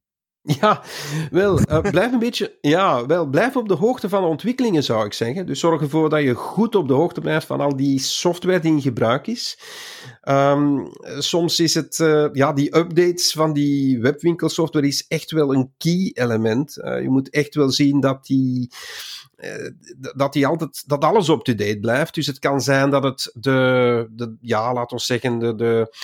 Ja, 0.60 0.82
wel, 1.30 1.58
uh, 1.58 1.80
blijf 1.80 2.12
een 2.12 2.18
beetje, 2.18 2.58
ja, 2.60 3.06
wel, 3.06 3.26
blijf 3.26 3.56
op 3.56 3.68
de 3.68 3.74
hoogte 3.74 4.08
van 4.08 4.22
de 4.22 4.28
ontwikkelingen, 4.28 4.82
zou 4.82 5.06
ik 5.06 5.12
zeggen. 5.12 5.46
Dus 5.46 5.60
zorg 5.60 5.80
ervoor 5.80 6.10
dat 6.10 6.22
je 6.22 6.34
goed 6.34 6.74
op 6.74 6.88
de 6.88 6.94
hoogte 6.94 7.20
blijft 7.20 7.46
van 7.46 7.60
al 7.60 7.76
die 7.76 7.98
software 7.98 8.60
die 8.60 8.72
in 8.72 8.80
gebruik 8.80 9.26
is. 9.26 9.58
Um, 10.28 10.88
soms 11.18 11.60
is 11.60 11.74
het, 11.74 11.98
uh, 11.98 12.26
ja, 12.32 12.52
die 12.52 12.76
updates 12.76 13.32
van 13.32 13.52
die 13.52 14.00
webwinkelsoftware 14.00 14.86
is 14.86 15.06
echt 15.08 15.30
wel 15.30 15.54
een 15.54 15.72
key 15.78 16.10
element. 16.14 16.78
Uh, 16.78 17.02
je 17.02 17.10
moet 17.10 17.30
echt 17.30 17.54
wel 17.54 17.70
zien 17.70 18.00
dat 18.00 18.26
die, 18.26 18.70
dat 20.16 20.32
die 20.32 20.46
altijd, 20.46 20.82
dat 20.86 21.04
alles 21.04 21.28
up-to-date 21.28 21.78
blijft. 21.80 22.14
Dus 22.14 22.26
het 22.26 22.38
kan 22.38 22.60
zijn 22.60 22.90
dat 22.90 23.02
het 23.02 23.30
de, 23.34 24.08
de 24.10 24.36
ja, 24.40 24.72
laten 24.72 24.96
we 24.96 25.02
zeggen, 25.02 25.38
de, 25.38 25.54
de 25.54 25.96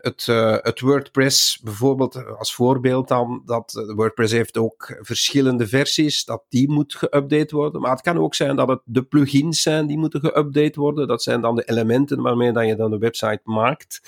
het, 0.00 0.26
uh, 0.26 0.56
het 0.60 0.80
WordPress 0.80 1.60
bijvoorbeeld 1.62 2.36
als 2.38 2.54
voorbeeld 2.54 3.08
dan, 3.08 3.42
dat 3.44 3.92
WordPress 3.96 4.32
heeft 4.32 4.56
ook 4.58 4.98
verschillende 5.00 5.66
versies, 5.66 6.24
dat 6.24 6.42
die 6.48 6.70
moet 6.70 6.96
geüpdate 6.96 7.50
worden. 7.50 7.80
Maar 7.80 7.90
het 7.90 8.00
kan 8.00 8.18
ook 8.18 8.34
zijn 8.34 8.56
dat 8.56 8.68
het 8.68 8.80
de 8.84 9.02
plugins 9.02 9.62
zijn 9.62 9.86
die 9.86 9.98
moeten 9.98 10.20
geüpdate 10.20 10.74
worden. 10.74 11.08
Dat 11.08 11.22
zijn 11.22 11.40
dan 11.40 11.54
de 11.54 11.64
elementen 11.64 12.22
waarmee 12.22 12.52
dat 12.52 12.66
je 12.66 12.76
dan 12.76 12.90
de 12.90 12.98
website 12.98 13.40
maakt 13.44 14.00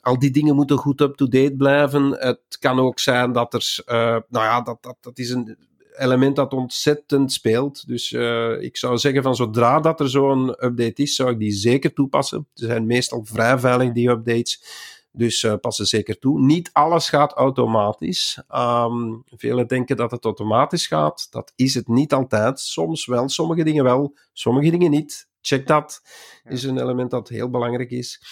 al 0.00 0.18
die 0.18 0.30
dingen 0.30 0.54
moeten 0.54 0.76
goed 0.76 1.00
up-to-date 1.00 1.54
blijven. 1.56 2.10
Het 2.18 2.58
kan 2.58 2.78
ook 2.78 2.98
zijn 2.98 3.32
dat 3.32 3.54
er, 3.54 3.82
nou 4.28 4.44
ja, 4.44 4.60
dat, 4.60 4.78
dat, 4.80 4.96
dat 5.00 5.18
is 5.18 5.30
een 5.30 5.56
element 5.96 6.36
dat 6.36 6.52
ontzettend 6.52 7.32
speelt. 7.32 7.86
Dus 7.86 8.12
ik 8.60 8.76
zou 8.76 8.98
zeggen 8.98 9.22
van 9.22 9.36
zodra 9.36 9.80
dat 9.80 10.00
er 10.00 10.10
zo'n 10.10 10.48
update 10.48 11.02
is, 11.02 11.14
zou 11.14 11.30
ik 11.30 11.38
die 11.38 11.52
zeker 11.52 11.92
toepassen. 11.92 12.46
Ze 12.54 12.66
zijn 12.66 12.86
meestal 12.86 13.24
vrij 13.24 13.58
veilig, 13.58 13.92
die 13.92 14.08
updates. 14.08 14.62
Dus 15.12 15.42
uh, 15.42 15.54
pas 15.60 15.76
ze 15.76 15.84
zeker 15.84 16.18
toe. 16.18 16.40
Niet 16.40 16.70
alles 16.72 17.08
gaat 17.08 17.32
automatisch. 17.32 18.42
Um, 18.54 19.22
velen 19.26 19.66
denken 19.66 19.96
dat 19.96 20.10
het 20.10 20.24
automatisch 20.24 20.86
gaat. 20.86 21.26
Dat 21.30 21.52
is 21.56 21.74
het 21.74 21.88
niet 21.88 22.12
altijd. 22.12 22.60
Soms 22.60 23.06
wel, 23.06 23.28
sommige 23.28 23.64
dingen 23.64 23.84
wel, 23.84 24.16
sommige 24.32 24.70
dingen 24.70 24.90
niet. 24.90 25.28
Check 25.40 25.66
dat. 25.66 26.02
Is 26.44 26.62
een 26.62 26.78
element 26.78 27.10
dat 27.10 27.28
heel 27.28 27.50
belangrijk 27.50 27.90
is. 27.90 28.22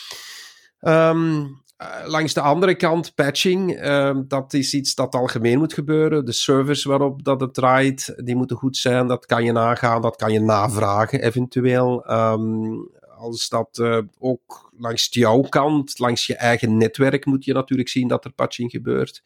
Um, 0.80 1.64
uh, 1.83 2.02
langs 2.04 2.35
de 2.35 2.40
andere 2.40 2.75
kant, 2.75 3.14
patching, 3.14 3.85
uh, 3.85 4.18
dat 4.28 4.52
is 4.52 4.75
iets 4.75 4.95
dat 4.95 5.14
algemeen 5.14 5.59
moet 5.59 5.73
gebeuren. 5.73 6.25
De 6.25 6.33
servers 6.33 6.85
waarop 6.85 7.25
dat 7.25 7.40
het 7.40 7.54
draait, 7.54 8.12
die 8.25 8.37
moeten 8.37 8.56
goed 8.56 8.76
zijn. 8.76 9.06
Dat 9.06 9.26
kan 9.26 9.45
je 9.45 9.52
nagaan, 9.52 10.02
dat 10.02 10.16
kan 10.16 10.33
je 10.33 10.40
navragen 10.40 11.23
eventueel. 11.23 12.11
Um, 12.11 12.90
als 13.26 13.49
dat 13.49 13.78
uh, 13.78 13.99
ook 14.18 14.71
langs 14.76 15.09
jouw 15.11 15.40
kant, 15.40 15.99
langs 15.99 16.26
je 16.26 16.37
eigen 16.37 16.76
netwerk, 16.76 17.25
moet 17.25 17.45
je 17.45 17.52
natuurlijk 17.52 17.88
zien 17.88 18.09
dat 18.09 18.25
er 18.25 18.33
patching 18.33 18.71
gebeurt. 18.71 19.23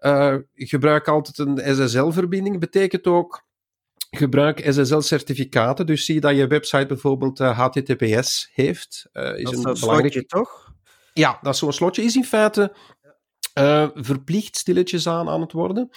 Uh, 0.00 0.36
gebruik 0.54 1.08
altijd 1.08 1.38
een 1.38 1.88
SSL-verbinding. 1.88 2.60
Betekent 2.60 3.06
ook 3.06 3.44
gebruik 4.10 4.66
SSL-certificaten. 4.68 5.86
Dus 5.86 6.04
zie 6.04 6.20
dat 6.20 6.36
je 6.36 6.46
website 6.46 6.86
bijvoorbeeld 6.86 7.38
HTTPS 7.38 8.50
heeft. 8.52 9.08
is 9.12 9.50
dat 9.50 9.64
een 9.64 9.80
belangrijk... 9.80 10.28
toch? 10.28 10.72
Ja, 11.12 11.38
dat 11.42 11.56
zo'n 11.56 11.72
slotje 11.72 12.02
is 12.02 12.16
in 12.16 12.24
feite 12.24 12.74
uh, 13.58 13.88
verplicht 13.94 14.56
stilletjes 14.56 15.06
aan 15.06 15.28
aan 15.28 15.40
het 15.40 15.52
worden. 15.52 15.88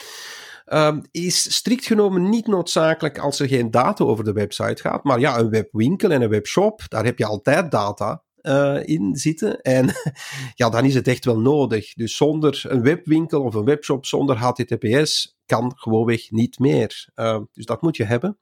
Uh, 0.65 0.98
is 1.12 1.53
strikt 1.53 1.86
genomen 1.86 2.29
niet 2.29 2.48
noodzakelijk 2.48 3.17
als 3.19 3.39
er 3.39 3.48
geen 3.48 3.72
data 3.72 4.03
over 4.03 4.24
de 4.24 4.34
website 4.34 4.81
gaat. 4.81 5.03
Maar 5.03 5.19
ja, 5.19 5.38
een 5.38 5.50
webwinkel 5.50 6.12
en 6.12 6.22
een 6.22 6.29
webshop, 6.29 6.81
daar 6.88 7.05
heb 7.05 7.17
je 7.17 7.25
altijd 7.25 7.72
data 7.72 8.24
uh, 8.41 8.88
in 8.88 9.15
zitten. 9.15 9.62
En 9.62 9.89
ja, 10.55 10.69
dan 10.69 10.86
is 10.86 10.95
het 10.95 11.07
echt 11.07 11.25
wel 11.25 11.39
nodig. 11.39 11.93
Dus 11.93 12.15
zonder 12.15 12.63
een 12.67 12.81
webwinkel 12.81 13.41
of 13.41 13.53
een 13.53 13.65
webshop 13.65 14.05
zonder 14.05 14.38
HTTPS 14.38 15.38
kan 15.45 15.74
gewoonweg 15.75 16.31
niet 16.31 16.60
meer. 16.60 17.07
Uh, 17.15 17.39
dus 17.53 17.65
dat 17.65 17.81
moet 17.81 17.98
je 17.98 18.03
hebben. 18.03 18.38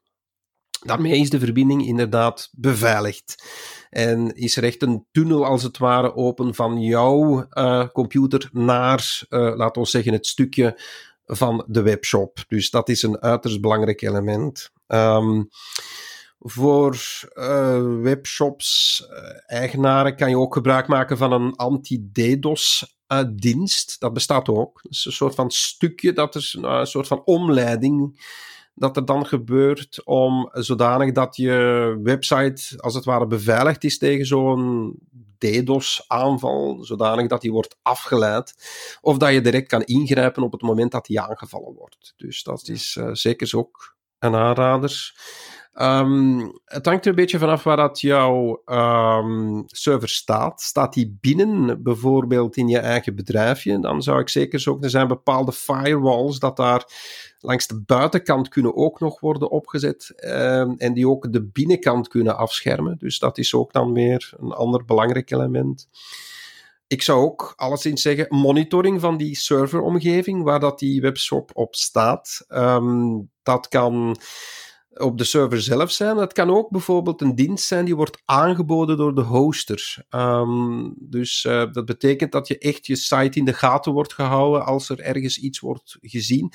Daarmee 0.85 1.19
is 1.19 1.29
de 1.29 1.39
verbinding 1.39 1.85
inderdaad 1.85 2.49
beveiligd. 2.51 3.43
En 3.89 4.35
is 4.35 4.57
er 4.57 4.63
echt 4.63 4.81
een 4.81 5.05
tunnel 5.11 5.45
als 5.45 5.63
het 5.63 5.77
ware 5.77 6.15
open 6.15 6.55
van 6.55 6.81
jouw 6.81 7.47
uh, 7.49 7.87
computer 7.87 8.49
naar, 8.51 9.25
uh, 9.29 9.55
laten 9.55 9.81
we 9.81 9.87
zeggen, 9.87 10.13
het 10.13 10.27
stukje 10.27 10.81
van 11.25 11.65
de 11.67 11.81
webshop. 11.81 12.43
Dus 12.47 12.69
dat 12.69 12.89
is 12.89 13.01
een 13.01 13.21
uiterst 13.21 13.61
belangrijk 13.61 14.01
element. 14.01 14.71
Um, 14.87 15.47
voor 16.39 16.97
uh, 17.33 17.99
webshops, 18.01 19.03
eigenaren, 19.45 20.15
kan 20.15 20.29
je 20.29 20.37
ook 20.37 20.53
gebruik 20.53 20.87
maken 20.87 21.17
van 21.17 21.31
een 21.31 21.55
anti-DDoS 21.55 22.97
dienst. 23.35 23.99
Dat 23.99 24.13
bestaat 24.13 24.49
ook. 24.49 24.79
Dat 24.83 24.91
is 24.91 25.05
een 25.05 25.11
soort 25.11 25.35
van 25.35 25.51
stukje, 25.51 26.13
dat 26.13 26.35
is 26.35 26.57
een 26.61 26.87
soort 26.87 27.07
van 27.07 27.21
omleiding 27.25 28.21
dat 28.75 28.97
er 28.97 29.05
dan 29.05 29.25
gebeurt 29.25 30.01
om 30.03 30.49
zodanig 30.51 31.11
dat 31.11 31.35
je 31.35 31.99
website 32.03 32.77
als 32.77 32.93
het 32.93 33.05
ware 33.05 33.27
beveiligd 33.27 33.83
is 33.83 33.97
tegen 33.97 34.25
zo'n 34.25 34.95
DDoS-aanval, 35.43 36.83
zodanig 36.83 37.27
dat 37.27 37.41
die 37.41 37.51
wordt 37.51 37.77
afgeleid, 37.81 38.55
of 39.01 39.17
dat 39.17 39.33
je 39.33 39.41
direct 39.41 39.67
kan 39.67 39.83
ingrijpen 39.83 40.43
op 40.43 40.51
het 40.51 40.61
moment 40.61 40.91
dat 40.91 41.05
die 41.05 41.21
aangevallen 41.21 41.73
wordt. 41.73 42.13
Dus 42.17 42.43
dat 42.43 42.67
is 42.67 42.95
uh, 42.95 43.09
zeker 43.11 43.57
ook 43.57 43.95
een 44.19 44.35
aanrader. 44.35 45.13
Um, 45.81 46.59
het 46.65 46.85
hangt 46.85 47.03
er 47.03 47.09
een 47.09 47.15
beetje 47.15 47.39
vanaf 47.39 47.63
waar 47.63 47.77
dat 47.77 48.01
jouw 48.01 48.61
um, 48.65 49.63
server 49.67 50.09
staat. 50.09 50.61
Staat 50.61 50.93
die 50.93 51.17
binnen 51.21 51.83
bijvoorbeeld 51.83 52.57
in 52.57 52.67
je 52.67 52.77
eigen 52.79 53.15
bedrijfje, 53.15 53.79
dan 53.79 54.01
zou 54.01 54.19
ik 54.19 54.29
zeker 54.29 54.59
zoeken. 54.59 54.83
Er 54.83 54.89
zijn 54.89 55.07
bepaalde 55.07 55.51
firewalls 55.51 56.39
dat 56.39 56.57
daar 56.57 56.85
langs 57.39 57.67
de 57.67 57.81
buitenkant 57.85 58.47
kunnen 58.47 58.75
ook 58.75 58.99
nog 58.99 59.19
worden 59.19 59.49
opgezet 59.49 60.13
um, 60.15 60.75
en 60.77 60.93
die 60.93 61.09
ook 61.09 61.33
de 61.33 61.43
binnenkant 61.43 62.07
kunnen 62.07 62.37
afschermen. 62.37 62.97
Dus 62.97 63.19
dat 63.19 63.37
is 63.37 63.53
ook 63.53 63.73
dan 63.73 63.93
weer 63.93 64.33
een 64.39 64.51
ander 64.51 64.85
belangrijk 64.85 65.31
element. 65.31 65.89
Ik 66.87 67.01
zou 67.01 67.23
ook 67.23 67.53
alleszins 67.55 68.01
zeggen 68.01 68.25
monitoring 68.29 69.01
van 69.01 69.17
die 69.17 69.35
serveromgeving 69.35 70.43
waar 70.43 70.59
dat 70.59 70.79
die 70.79 71.01
webshop 71.01 71.51
op 71.53 71.75
staat. 71.75 72.45
Dat 73.43 73.67
kan 73.67 74.17
op 74.93 75.17
de 75.17 75.23
server 75.23 75.61
zelf 75.61 75.91
zijn. 75.91 76.17
Het 76.17 76.33
kan 76.33 76.49
ook 76.49 76.69
bijvoorbeeld 76.69 77.21
een 77.21 77.35
dienst 77.35 77.65
zijn 77.65 77.85
die 77.85 77.95
wordt 77.95 78.21
aangeboden 78.25 78.97
door 78.97 79.15
de 79.15 79.21
hoster. 79.21 80.05
Um, 80.09 80.93
dus 80.99 81.43
uh, 81.43 81.71
dat 81.71 81.85
betekent 81.85 82.31
dat 82.31 82.47
je 82.47 82.57
echt 82.57 82.85
je 82.85 82.95
site 82.95 83.39
in 83.39 83.45
de 83.45 83.53
gaten 83.53 83.91
wordt 83.91 84.13
gehouden 84.13 84.65
als 84.65 84.89
er 84.89 84.99
ergens 84.99 85.37
iets 85.37 85.59
wordt 85.59 85.97
gezien. 86.01 86.51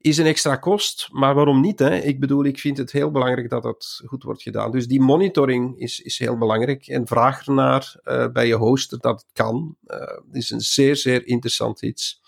Is 0.00 0.18
een 0.18 0.26
extra 0.26 0.56
kost, 0.56 1.08
maar 1.12 1.34
waarom 1.34 1.60
niet? 1.60 1.78
Hè? 1.78 1.96
Ik 1.96 2.20
bedoel, 2.20 2.44
ik 2.44 2.58
vind 2.58 2.78
het 2.78 2.92
heel 2.92 3.10
belangrijk 3.10 3.50
dat 3.50 3.62
dat 3.62 4.02
goed 4.04 4.22
wordt 4.22 4.42
gedaan. 4.42 4.70
Dus 4.70 4.86
die 4.86 5.00
monitoring 5.00 5.78
is, 5.78 6.00
is 6.00 6.18
heel 6.18 6.38
belangrijk. 6.38 6.86
En 6.86 7.06
vraag 7.06 7.46
ernaar 7.46 7.96
uh, 8.04 8.26
bij 8.28 8.46
je 8.46 8.54
hoster 8.54 8.98
dat 8.98 9.20
het 9.20 9.30
kan. 9.32 9.76
Uh, 9.86 9.98
is 10.32 10.50
een 10.50 10.60
zeer, 10.60 10.96
zeer 10.96 11.26
interessant 11.26 11.82
iets. 11.82 12.20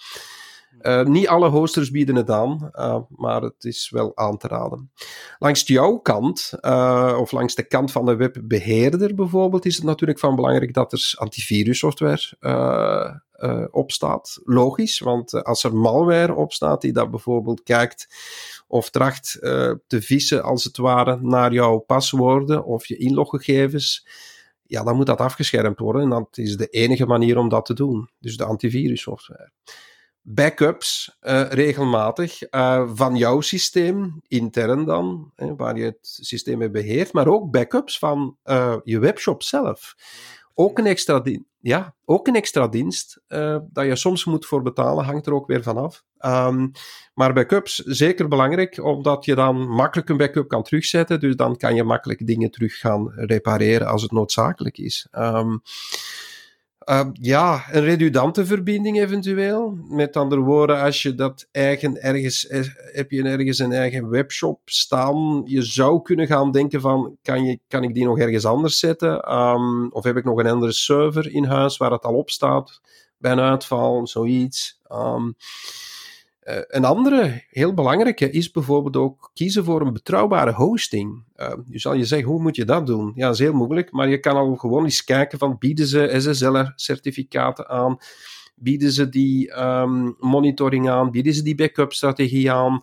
Uh, 0.83 1.05
niet 1.05 1.29
alle 1.29 1.49
hosters 1.49 1.91
bieden 1.91 2.15
het 2.15 2.31
aan, 2.31 2.71
uh, 2.73 2.97
maar 3.09 3.43
het 3.43 3.65
is 3.65 3.91
wel 3.91 4.17
aan 4.17 4.37
te 4.37 4.49
raden. 4.49 4.91
Langs 5.39 5.67
jouw 5.67 5.97
kant, 5.97 6.53
uh, 6.61 7.17
of 7.21 7.33
langs 7.33 7.55
de 7.55 7.63
kant 7.63 7.93
van 7.93 8.07
de 8.07 8.17
webbeheerder 8.17 9.15
bijvoorbeeld, 9.15 9.67
is 9.67 9.77
het 9.77 9.85
natuurlijk 9.85 10.19
van 10.19 10.37
belangrijk 10.37 10.75
dat 10.75 10.93
er 10.93 11.13
antivirussoftware 11.17 13.19
op 13.71 13.93
staat. 13.93 14.41
Logisch, 14.45 14.99
want 14.99 15.45
als 15.45 15.65
er 15.65 15.77
malware 15.77 16.35
op 16.35 16.53
staat 16.53 16.81
die 16.81 16.93
dat 16.93 17.11
bijvoorbeeld 17.11 17.63
kijkt 17.63 18.09
of 18.67 18.91
tracht 18.91 19.37
te 19.87 20.03
vissen 20.03 20.43
als 20.43 20.65
het 20.65 20.77
ware 20.77 21.19
naar 21.23 21.53
jouw 21.53 21.79
paswoorden 21.79 22.65
of 22.65 22.87
je 22.87 22.97
inloggegevens, 22.97 24.07
ja, 24.63 24.85
dan 24.85 24.97
moet 24.97 25.07
dat 25.07 25.21
afgeschermd 25.21 25.79
worden 25.79 26.03
en 26.03 26.11
dat 26.11 26.39
is 26.39 26.57
de 26.57 26.69
enige 26.69 27.07
manier 27.07 27.39
om 27.39 27.49
dat 27.49 27.65
te 27.65 27.75
doen. 27.75 28.11
Dus 28.19 28.37
de 28.37 28.45
antivirussoftware 28.45 29.53
backups 30.23 31.17
uh, 31.23 31.43
regelmatig 31.51 32.53
uh, 32.53 32.91
van 32.95 33.17
jouw 33.17 33.41
systeem, 33.41 34.21
intern 34.29 34.85
dan, 34.85 35.33
hè, 35.37 35.57
waar 35.57 35.77
je 35.77 35.85
het 35.85 35.99
systeem 36.01 36.59
mee 36.59 36.71
beheert, 36.71 37.13
maar 37.13 37.29
ook 37.29 37.51
backups 37.51 37.99
van 37.99 38.37
uh, 38.45 38.77
je 38.85 38.99
webshop 38.99 39.43
zelf. 39.43 39.95
Ook 40.55 40.79
een 40.79 40.87
extra, 40.87 41.23
ja, 41.61 41.95
ook 42.05 42.27
een 42.27 42.37
extra 42.37 42.69
dienst 42.69 43.21
dat 43.73 43.85
je 43.85 43.97
soms 43.97 44.25
moet 44.25 44.47
voor 44.47 44.63
betalen, 44.63 45.05
hangt 45.05 45.27
er 45.27 45.35
ook 45.35 45.47
weer 45.47 45.63
vanaf. 45.63 46.05
Um, 46.27 46.71
maar 47.15 47.33
backups 47.33 47.77
zeker 47.77 48.29
belangrijk, 48.29 48.85
omdat 48.85 49.25
je 49.25 49.35
dan 49.35 49.69
makkelijk 49.69 50.09
een 50.09 50.17
backup 50.17 50.49
kan 50.49 50.63
terugzetten, 50.63 51.21
dus 51.21 51.37
dan 51.37 51.57
kan 51.57 51.75
je 51.75 51.85
makkelijk 51.85 52.27
dingen 52.27 52.51
terug 52.51 52.79
gaan 52.79 53.13
repareren 53.15 53.87
als 53.87 54.03
het 54.03 54.11
noodzakelijk 54.13 54.79
is. 54.79 55.07
Um, 55.13 55.63
uh, 56.91 57.09
ja, 57.13 57.65
een 57.71 57.85
redundante 57.85 58.47
verbinding 58.47 59.01
eventueel. 59.01 59.79
Met 59.89 60.17
andere 60.17 60.41
woorden, 60.41 60.81
als 60.81 61.03
je 61.03 61.15
dat 61.15 61.49
eigen 61.53 62.03
ergens, 62.03 62.47
eh, 62.47 62.61
heb 62.75 63.11
je 63.11 63.23
ergens 63.23 63.59
een 63.59 63.73
eigen 63.73 64.09
webshop 64.09 64.61
staan, 64.65 65.43
je 65.45 65.63
zou 65.63 66.03
kunnen 66.03 66.27
gaan 66.27 66.51
denken 66.51 66.81
van, 66.81 67.17
kan, 67.23 67.45
je, 67.45 67.59
kan 67.69 67.83
ik 67.83 67.95
die 67.95 68.05
nog 68.05 68.19
ergens 68.19 68.45
anders 68.45 68.79
zetten? 68.79 69.35
Um, 69.37 69.93
of 69.93 70.05
heb 70.05 70.17
ik 70.17 70.25
nog 70.25 70.39
een 70.39 70.47
andere 70.47 70.73
server 70.73 71.33
in 71.33 71.45
huis 71.45 71.77
waar 71.77 71.91
het 71.91 72.05
al 72.05 72.15
op 72.15 72.31
staat 72.31 72.81
bij 73.19 73.33
een 73.33 73.41
uitval, 73.41 74.07
zoiets. 74.07 74.81
Um, 74.93 75.35
een 76.43 76.85
andere 76.85 77.45
heel 77.49 77.75
belangrijke 77.75 78.31
is 78.31 78.51
bijvoorbeeld 78.51 78.97
ook 78.97 79.31
kiezen 79.35 79.65
voor 79.65 79.81
een 79.81 79.93
betrouwbare 79.93 80.53
hosting. 80.53 81.25
Uh, 81.37 81.53
nu 81.67 81.79
zal 81.79 81.95
je 81.95 82.05
zeggen, 82.05 82.29
hoe 82.29 82.43
moet 82.43 82.57
je 82.57 82.65
dat 82.65 82.87
doen? 82.87 83.13
Ja, 83.15 83.27
dat 83.27 83.35
is 83.35 83.41
heel 83.41 83.53
moeilijk, 83.53 83.93
maar 83.93 84.09
je 84.09 84.21
kan 84.21 84.37
al 84.37 84.57
gewoon 84.57 84.85
eens 84.85 85.05
kijken 85.05 85.39
van 85.39 85.57
bieden 85.59 85.87
ze 85.87 86.15
SSL-certificaten 86.19 87.69
aan? 87.69 87.99
Bieden 88.55 88.93
ze 88.93 89.09
die 89.09 89.61
um, 89.63 90.17
monitoring 90.19 90.91
aan? 90.91 91.11
Bieden 91.11 91.35
ze 91.35 91.43
die 91.43 91.55
backup-strategie 91.55 92.53
aan? 92.53 92.83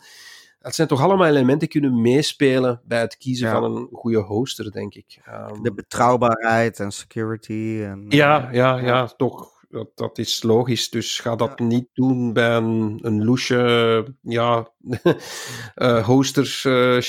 Dat 0.59 0.75
zijn 0.75 0.87
toch 0.87 1.01
allemaal 1.01 1.27
elementen 1.27 1.59
die 1.59 1.81
kunnen 1.81 2.01
meespelen 2.01 2.81
bij 2.85 2.99
het 2.99 3.17
kiezen 3.17 3.47
ja. 3.47 3.53
van 3.53 3.63
een 3.63 3.87
goede 3.91 4.19
hoster, 4.19 4.71
denk 4.71 4.93
ik. 4.93 5.21
Um, 5.51 5.63
de 5.63 5.73
betrouwbaarheid 5.73 6.79
en 6.79 6.91
security. 6.91 7.81
En, 7.83 8.05
ja, 8.09 8.49
ja, 8.51 8.77
ja, 8.77 8.85
ja, 8.85 9.05
toch 9.05 9.56
Dat, 9.77 9.89
dat 9.95 10.17
is 10.17 10.43
logisch. 10.43 10.89
Dus 10.89 11.19
ga 11.19 11.35
dat 11.35 11.59
niet 11.59 11.87
doen 11.93 12.33
bij 12.33 12.55
een, 12.55 12.99
een 13.01 13.25
loesje, 13.25 14.15
ja, 14.21 14.71
uh, 15.75 16.05
hosters, 16.05 16.63
uh, 16.63 17.01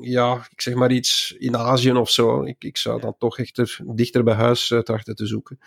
ja, 0.00 0.46
ik 0.50 0.60
zeg 0.60 0.74
maar 0.74 0.92
iets 0.92 1.34
in 1.38 1.56
Azië 1.56 1.92
of 1.92 2.10
zo. 2.10 2.42
Ik, 2.42 2.64
ik 2.64 2.76
zou 2.76 3.00
dan 3.00 3.14
toch 3.18 3.38
echt 3.38 3.76
dichter 3.84 4.24
bij 4.24 4.34
huis 4.34 4.70
uh, 4.70 4.78
trachten 4.78 5.14
te 5.14 5.26
zoeken. 5.26 5.58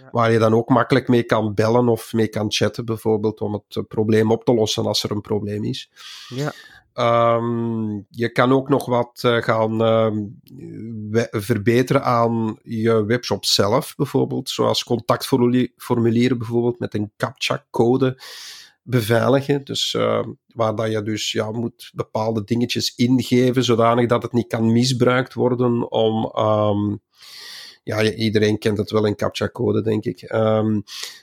Ja. 0.00 0.08
Waar 0.10 0.32
je 0.32 0.38
dan 0.38 0.54
ook 0.54 0.68
makkelijk 0.68 1.08
mee 1.08 1.22
kan 1.22 1.54
bellen 1.54 1.88
of 1.88 2.12
mee 2.12 2.28
kan 2.28 2.52
chatten, 2.52 2.84
bijvoorbeeld, 2.84 3.40
om 3.40 3.52
het 3.52 3.88
probleem 3.88 4.30
op 4.30 4.44
te 4.44 4.54
lossen 4.54 4.86
als 4.86 5.02
er 5.02 5.10
een 5.10 5.20
probleem 5.20 5.64
is. 5.64 5.90
Ja. 6.28 6.52
Um, 6.98 8.06
je 8.10 8.32
kan 8.32 8.52
ook 8.52 8.68
nog 8.68 8.86
wat 8.86 9.22
uh, 9.26 9.36
gaan 9.36 9.82
uh, 9.82 10.10
verbeteren 11.30 12.04
aan 12.04 12.58
je 12.62 13.04
webshop 13.04 13.44
zelf, 13.44 13.94
bijvoorbeeld. 13.96 14.48
Zoals 14.48 14.84
contactformulieren 14.84 16.38
bijvoorbeeld 16.38 16.78
met 16.78 16.94
een 16.94 17.12
CAPTCHA-code 17.16 18.22
beveiligen. 18.82 19.64
Dus 19.64 19.94
uh, 19.94 20.24
waar 20.46 20.74
dat 20.74 20.90
je 20.90 21.02
dus 21.02 21.32
ja, 21.32 21.50
moet 21.50 21.90
bepaalde 21.94 22.44
dingetjes 22.44 22.94
ingeven, 22.94 23.64
zodanig 23.64 24.06
dat 24.06 24.22
het 24.22 24.32
niet 24.32 24.48
kan 24.48 24.72
misbruikt 24.72 25.34
worden 25.34 25.90
om... 25.90 26.32
Um, 26.38 27.00
ja, 27.86 28.02
iedereen 28.02 28.58
kent 28.58 28.78
het 28.78 28.90
wel, 28.90 29.06
een 29.06 29.16
CAPTCHA-code, 29.16 29.82
denk 29.82 30.04
ik. 30.04 30.32
Um, 30.32 30.82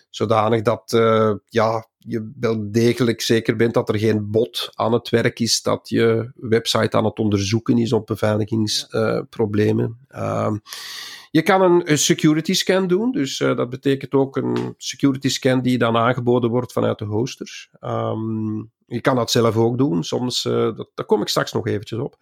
zodanig 0.10 0.62
dat 0.62 0.93
uh, 0.96 1.34
ja, 1.50 1.88
je 1.98 2.32
wel 2.39 2.72
degelijk 2.72 3.22
zeker 3.22 3.55
bent 3.55 3.74
dat 3.74 3.89
er 3.89 4.00
geen 4.00 4.32
bot 4.32 4.70
aan 4.74 4.93
het 4.93 5.10
werk 5.10 5.39
is, 5.39 5.62
dat 5.62 5.89
je 5.89 6.32
website 6.36 6.98
aan 6.98 7.05
het 7.05 7.20
onderzoeken 7.20 7.77
is 7.77 7.93
op 7.93 8.05
beveiligingsproblemen. 8.05 9.98
Uh, 10.15 10.53
je 11.32 11.41
kan 11.41 11.62
een, 11.62 11.98
security 11.98 12.53
scan 12.53 12.88
doen, 12.88 13.12
dus 13.12 13.39
uh, 13.39 13.55
dat 13.55 13.70
betekent 13.70 14.13
ook 14.13 14.38
een 14.38 14.74
security 14.77 15.29
scan 15.29 15.62
die 15.62 15.77
dan 15.77 15.98
aangeboden 15.98 16.50
wordt 16.50 16.72
vanuit 16.72 17.00
de 17.00 17.05
hosters. 17.05 17.70
Um, 17.82 18.72
je 18.88 19.01
kan 19.01 19.15
dat 19.15 19.32
zelf 19.32 19.55
ook 19.55 19.77
doen, 19.77 20.03
soms, 20.03 20.46
uh, 20.46 20.53
dat, 20.53 20.89
daar 20.93 21.05
kom 21.05 21.22
ik 21.22 21.27
straks 21.27 21.53
nog 21.53 21.67
eventjes 21.67 22.00
op. 22.00 22.17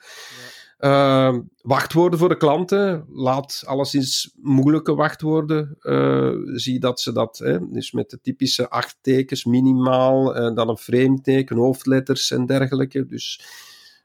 Uh, 0.83 1.37
wachtwoorden 1.61 2.19
voor 2.19 2.29
de 2.29 2.37
klanten. 2.37 3.05
Laat 3.09 3.63
alleszins 3.65 4.35
moeilijke 4.41 4.95
wachtwoorden. 4.95 5.77
Uh, 5.81 6.31
zie 6.57 6.79
dat 6.79 6.99
ze 6.99 7.11
dat, 7.11 7.37
hè, 7.37 7.71
dus 7.71 7.91
met 7.91 8.09
de 8.09 8.21
typische 8.21 8.69
acht 8.69 8.97
tekens 9.01 9.45
minimaal, 9.45 10.35
en 10.35 10.55
dan 10.55 10.69
een 10.69 10.77
frame-teken, 10.77 11.57
hoofdletters 11.57 12.31
en 12.31 12.45
dergelijke. 12.45 13.05
Dus 13.05 13.45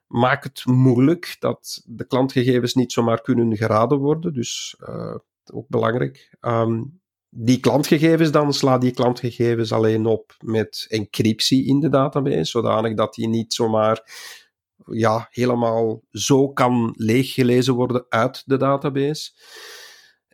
maak 0.07 0.45
het 0.45 0.65
moeilijk 0.65 1.37
dat 1.39 1.83
de 1.87 2.05
klantgegevens 2.05 2.75
niet 2.75 2.93
zomaar 2.93 3.21
kunnen 3.21 3.57
geraden 3.57 3.99
worden. 3.99 4.33
Dus 4.35 4.77
uh, 4.89 5.15
ook 5.53 5.69
belangrijk. 5.69 6.37
Um, 6.41 7.01
die 7.29 7.61
klantgegevens 7.61 8.31
dan, 8.31 8.53
sla 8.53 8.79
die 8.79 8.93
klantgegevens 8.93 9.73
alleen 9.73 10.07
op 10.07 10.37
met 10.41 10.87
encryptie 10.89 11.67
in 11.67 11.81
de 11.81 11.89
database, 11.89 12.45
zodanig 12.45 12.95
dat 12.95 13.15
die 13.15 13.29
niet 13.29 13.55
zomaar 13.55 14.03
ja, 14.85 15.27
helemaal 15.31 16.03
zo 16.11 16.49
kan 16.49 16.95
leeggelezen 16.97 17.75
worden 17.75 18.07
uit 18.09 18.43
de 18.47 18.57
database. 18.57 19.31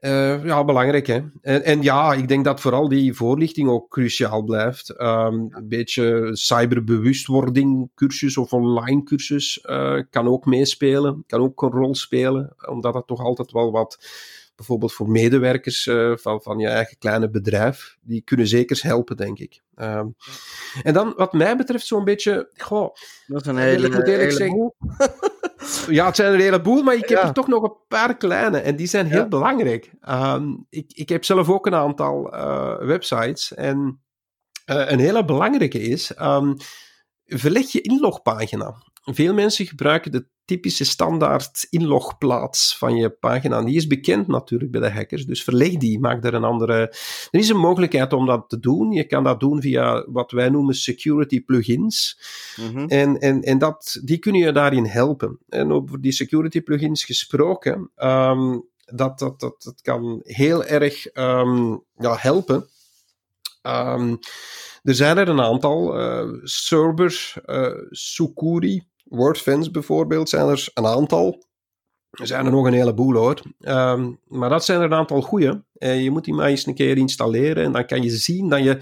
Uh, 0.01 0.45
ja, 0.45 0.65
belangrijk 0.65 1.07
hè. 1.07 1.21
En, 1.41 1.65
en, 1.65 1.83
ja, 1.83 2.13
ik 2.13 2.29
denk 2.29 2.45
dat 2.45 2.61
vooral 2.61 2.89
die 2.89 3.15
voorlichting 3.15 3.69
ook 3.69 3.89
cruciaal 3.89 4.43
blijft. 4.43 5.01
Um, 5.01 5.49
een 5.51 5.69
beetje 5.69 6.31
cyberbewustwording 6.33 7.91
cursus 7.95 8.37
of 8.37 8.53
online 8.53 9.03
cursus 9.03 9.65
uh, 9.71 10.01
kan 10.11 10.29
ook 10.29 10.47
meespelen, 10.47 11.25
kan 11.27 11.41
ook 11.41 11.63
een 11.63 11.71
rol 11.71 11.95
spelen, 11.95 12.55
omdat 12.69 12.93
dat 12.93 13.07
toch 13.07 13.21
altijd 13.21 13.53
wel 13.53 13.71
wat 13.71 13.99
bijvoorbeeld 14.63 14.93
voor 14.93 15.11
medewerkers 15.11 15.87
uh, 15.87 16.17
van, 16.17 16.43
van 16.43 16.59
je 16.59 16.69
eigen 16.69 16.99
kleine 16.99 17.31
bedrijf, 17.31 17.97
die 18.01 18.23
kunnen 18.23 18.47
zeker 18.47 18.79
helpen, 18.83 19.17
denk 19.17 19.39
ik. 19.39 19.61
Um, 19.77 20.15
en 20.83 20.95
dan, 20.95 21.13
wat 21.17 21.33
mij 21.33 21.57
betreft, 21.57 21.87
zo'n 21.87 22.05
beetje. 22.05 22.51
Goh, 22.57 22.95
dat 23.27 23.41
is 23.41 23.47
een 23.47 23.57
hele, 23.57 23.87
ik 23.87 23.95
moet 23.95 24.09
eerlijk 24.09 24.33
zeggen, 24.33 24.75
ja, 25.97 26.07
het 26.07 26.17
zijn 26.17 26.33
een 26.33 26.41
heleboel, 26.41 26.83
maar 26.83 26.95
ik 26.95 27.09
heb 27.09 27.23
er 27.23 27.33
toch 27.33 27.49
nog 27.49 27.63
een 27.63 27.77
paar 27.89 28.17
kleine 28.17 28.59
en 28.59 28.77
die 28.77 28.87
zijn 28.87 29.07
heel 29.07 29.19
ja. 29.19 29.29
belangrijk. 29.29 29.91
Um, 30.09 30.67
ik, 30.69 30.93
ik 30.93 31.09
heb 31.09 31.25
zelf 31.25 31.49
ook 31.49 31.67
een 31.67 31.75
aantal 31.75 32.35
uh, 32.35 32.77
websites 32.79 33.55
en 33.55 34.03
uh, 34.67 34.91
een 34.91 35.01
hele 35.01 35.25
belangrijke 35.25 35.81
is. 35.81 36.21
Um, 36.21 36.57
verleg 37.25 37.73
je 37.73 37.81
inlogpagina. 37.81 38.75
Veel 39.05 39.35
mensen 39.35 39.67
gebruiken 39.67 40.13
de 40.13 40.27
typische 40.45 40.85
standaard 40.85 41.67
inlogplaats 41.71 42.79
van 42.79 42.97
je 42.97 43.11
pagina. 43.11 43.63
Die 43.63 43.77
is 43.77 43.87
bekend 43.87 44.27
natuurlijk 44.27 44.71
bij 44.71 44.81
de 44.81 44.91
hackers, 44.91 45.27
dus 45.27 45.45
verleg 45.45 45.77
die, 45.77 45.99
maak 45.99 46.25
er 46.25 46.35
een 46.35 46.45
andere... 46.45 46.75
Er 47.31 47.41
is 47.41 47.49
een 47.49 47.57
mogelijkheid 47.57 48.13
om 48.13 48.27
dat 48.27 48.49
te 48.49 48.59
doen. 48.59 48.93
Je 48.93 49.05
kan 49.05 49.25
dat 49.25 49.41
doen 49.41 49.61
via 49.61 50.05
wat 50.09 50.31
wij 50.31 50.49
noemen 50.49 50.75
security 50.75 51.45
plugins. 51.45 52.21
Mm 52.57 52.77
-hmm. 52.77 52.89
En, 52.89 53.19
en, 53.19 53.43
en 53.43 53.59
dat, 53.59 54.01
die 54.05 54.19
kunnen 54.19 54.41
je 54.41 54.53
daarin 54.53 54.85
helpen. 54.85 55.39
En 55.49 55.73
over 55.73 56.01
die 56.01 56.13
security 56.13 56.61
plugins 56.61 57.05
gesproken, 57.05 57.91
um, 57.97 58.65
dat, 58.85 59.19
dat, 59.19 59.41
dat, 59.41 59.63
dat 59.63 59.81
kan 59.83 60.21
heel 60.25 60.65
erg 60.65 61.17
um, 61.17 61.83
ja, 61.97 62.17
helpen. 62.19 62.69
Um, 63.63 64.19
er 64.83 64.95
zijn 64.95 65.19
er 65.19 65.29
een 65.29 65.41
aantal. 65.41 66.01
Uh, 66.01 66.39
Cerber, 66.43 67.35
uh, 67.47 67.67
Sukuri, 67.91 68.83
WordFence 69.05 69.71
bijvoorbeeld, 69.71 70.29
zijn 70.29 70.49
er 70.49 70.69
een 70.75 70.87
aantal. 70.87 71.45
Er 72.11 72.27
zijn 72.27 72.47
er 72.47 72.53
nog 72.53 72.67
een 72.67 72.73
heleboel 72.73 73.15
hoor. 73.15 73.43
Um, 73.61 74.19
maar 74.27 74.49
dat 74.49 74.65
zijn 74.65 74.79
er 74.79 74.85
een 74.85 74.95
aantal 74.95 75.21
goede. 75.21 75.65
Uh, 75.75 76.03
je 76.03 76.11
moet 76.11 76.25
die 76.25 76.35
maar 76.35 76.49
eens 76.49 76.67
een 76.67 76.75
keer 76.75 76.97
installeren 76.97 77.65
en 77.65 77.73
dan 77.73 77.87
kan 77.87 78.03
je 78.03 78.11
zien 78.11 78.49
dat 78.49 78.63
je 78.65 78.79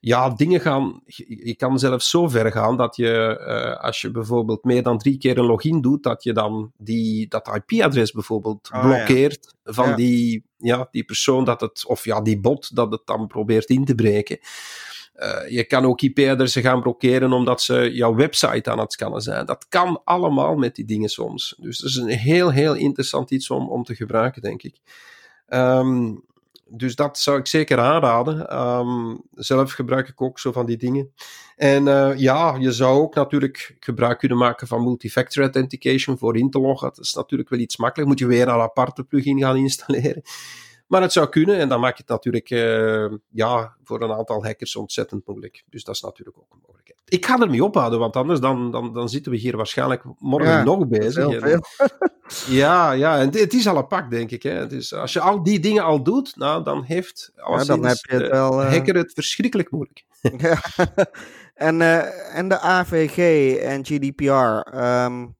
ja, 0.00 0.30
dingen 0.30 0.60
gaan. 0.60 1.02
Je 1.26 1.54
kan 1.56 1.78
zelfs 1.78 2.10
zo 2.10 2.28
ver 2.28 2.52
gaan 2.52 2.76
dat 2.76 2.96
je, 2.96 3.44
uh, 3.48 3.84
als 3.84 4.00
je 4.00 4.10
bijvoorbeeld 4.10 4.64
meer 4.64 4.82
dan 4.82 4.98
drie 4.98 5.18
keer 5.18 5.38
een 5.38 5.44
login 5.44 5.80
doet, 5.80 6.02
dat 6.02 6.22
je 6.22 6.32
dan 6.32 6.72
die, 6.76 7.28
dat 7.28 7.50
IP-adres 7.54 8.12
bijvoorbeeld 8.12 8.70
oh, 8.72 8.80
blokkeert 8.80 9.54
ja. 9.62 9.72
van 9.72 9.88
ja. 9.88 9.94
Die, 9.94 10.44
ja, 10.56 10.88
die 10.90 11.04
persoon 11.04 11.44
dat 11.44 11.60
het, 11.60 11.86
of 11.86 12.04
ja, 12.04 12.20
die 12.20 12.40
bot 12.40 12.76
dat 12.76 12.92
het 12.92 13.02
dan 13.04 13.26
probeert 13.26 13.68
in 13.68 13.84
te 13.84 13.94
breken. 13.94 14.38
Uh, 15.22 15.50
je 15.50 15.64
kan 15.64 15.84
ook 15.84 16.00
IP-adressen 16.00 16.62
gaan 16.62 16.82
blokkeren 16.82 17.32
omdat 17.32 17.62
ze 17.62 17.90
jouw 17.92 18.14
website 18.14 18.70
aan 18.70 18.78
het 18.78 18.92
scannen 18.92 19.20
zijn. 19.20 19.46
Dat 19.46 19.66
kan 19.68 20.00
allemaal 20.04 20.56
met 20.56 20.74
die 20.74 20.84
dingen 20.84 21.08
soms. 21.08 21.54
Dus 21.58 21.78
dat 21.78 21.90
is 21.90 21.96
een 21.96 22.08
heel, 22.08 22.50
heel 22.50 22.74
interessant 22.74 23.30
iets 23.30 23.50
om, 23.50 23.68
om 23.68 23.84
te 23.84 23.94
gebruiken, 23.94 24.42
denk 24.42 24.62
ik. 24.62 24.76
Um, 25.48 26.24
dus 26.74 26.96
dat 26.96 27.18
zou 27.18 27.38
ik 27.38 27.46
zeker 27.46 27.78
aanraden. 27.78 28.58
Um, 28.58 29.22
zelf 29.34 29.72
gebruik 29.72 30.08
ik 30.08 30.22
ook 30.22 30.38
zo 30.38 30.52
van 30.52 30.66
die 30.66 30.76
dingen. 30.76 31.12
En 31.56 31.86
uh, 31.86 32.16
ja, 32.16 32.56
je 32.58 32.72
zou 32.72 33.00
ook 33.00 33.14
natuurlijk 33.14 33.76
gebruik 33.80 34.18
kunnen 34.18 34.38
maken 34.38 34.66
van 34.66 34.82
multifactor 34.82 35.42
authentication 35.42 36.18
voor 36.18 36.36
in 36.36 36.50
te 36.50 36.60
loggen. 36.60 36.88
Dat 36.88 37.04
is 37.04 37.14
natuurlijk 37.14 37.50
wel 37.50 37.58
iets 37.58 37.76
makkelijk. 37.76 38.08
Moet 38.10 38.18
je 38.18 38.26
weer 38.26 38.48
een 38.48 38.60
aparte 38.60 39.04
plugin 39.04 39.38
gaan 39.40 39.56
installeren. 39.56 40.22
Maar 40.92 41.02
het 41.02 41.12
zou 41.12 41.28
kunnen 41.28 41.58
en 41.58 41.68
dan 41.68 41.80
maakt 41.80 41.98
het 41.98 42.08
natuurlijk 42.08 42.50
uh, 42.50 43.12
ja, 43.30 43.76
voor 43.84 44.02
een 44.02 44.12
aantal 44.12 44.44
hackers 44.44 44.76
ontzettend 44.76 45.26
moeilijk. 45.26 45.64
Dus 45.68 45.84
dat 45.84 45.94
is 45.94 46.00
natuurlijk 46.00 46.38
ook 46.38 46.46
een 46.50 46.58
mogelijkheid. 46.66 47.00
Ik 47.04 47.26
ga 47.26 47.40
ermee 47.40 47.64
ophouden, 47.64 47.98
want 47.98 48.16
anders 48.16 48.40
dan, 48.40 48.70
dan, 48.70 48.92
dan 48.92 49.08
zitten 49.08 49.32
we 49.32 49.38
hier 49.38 49.56
waarschijnlijk 49.56 50.02
morgen 50.18 50.50
ja, 50.50 50.62
nog 50.62 50.88
bezig. 50.88 51.38
Veel, 51.40 51.64
ja, 52.60 52.92
ja, 52.92 53.18
en 53.18 53.26
het 53.26 53.54
is 53.54 53.68
al 53.68 53.76
een 53.76 53.86
pak, 53.86 54.10
denk 54.10 54.30
ik. 54.30 54.42
Hè. 54.42 54.66
Dus 54.66 54.94
als 54.94 55.12
je 55.12 55.20
al 55.20 55.42
die 55.42 55.60
dingen 55.60 55.84
al 55.84 56.02
doet, 56.02 56.36
nou, 56.36 56.64
dan 56.64 56.82
heeft 56.82 57.32
ja, 57.36 57.64
dan 57.64 57.86
heb 57.86 57.96
je 57.96 58.16
het 58.16 58.30
wel, 58.30 58.62
uh... 58.62 58.70
hacker 58.70 58.94
het 58.94 59.12
verschrikkelijk 59.12 59.70
moeilijk. 59.70 60.04
ja. 60.38 60.60
en, 61.54 61.80
uh, 61.80 62.36
en 62.38 62.48
de 62.48 62.60
AVG 62.60 63.56
en 63.56 63.84
GDPR, 63.84 64.76
um, 64.76 65.36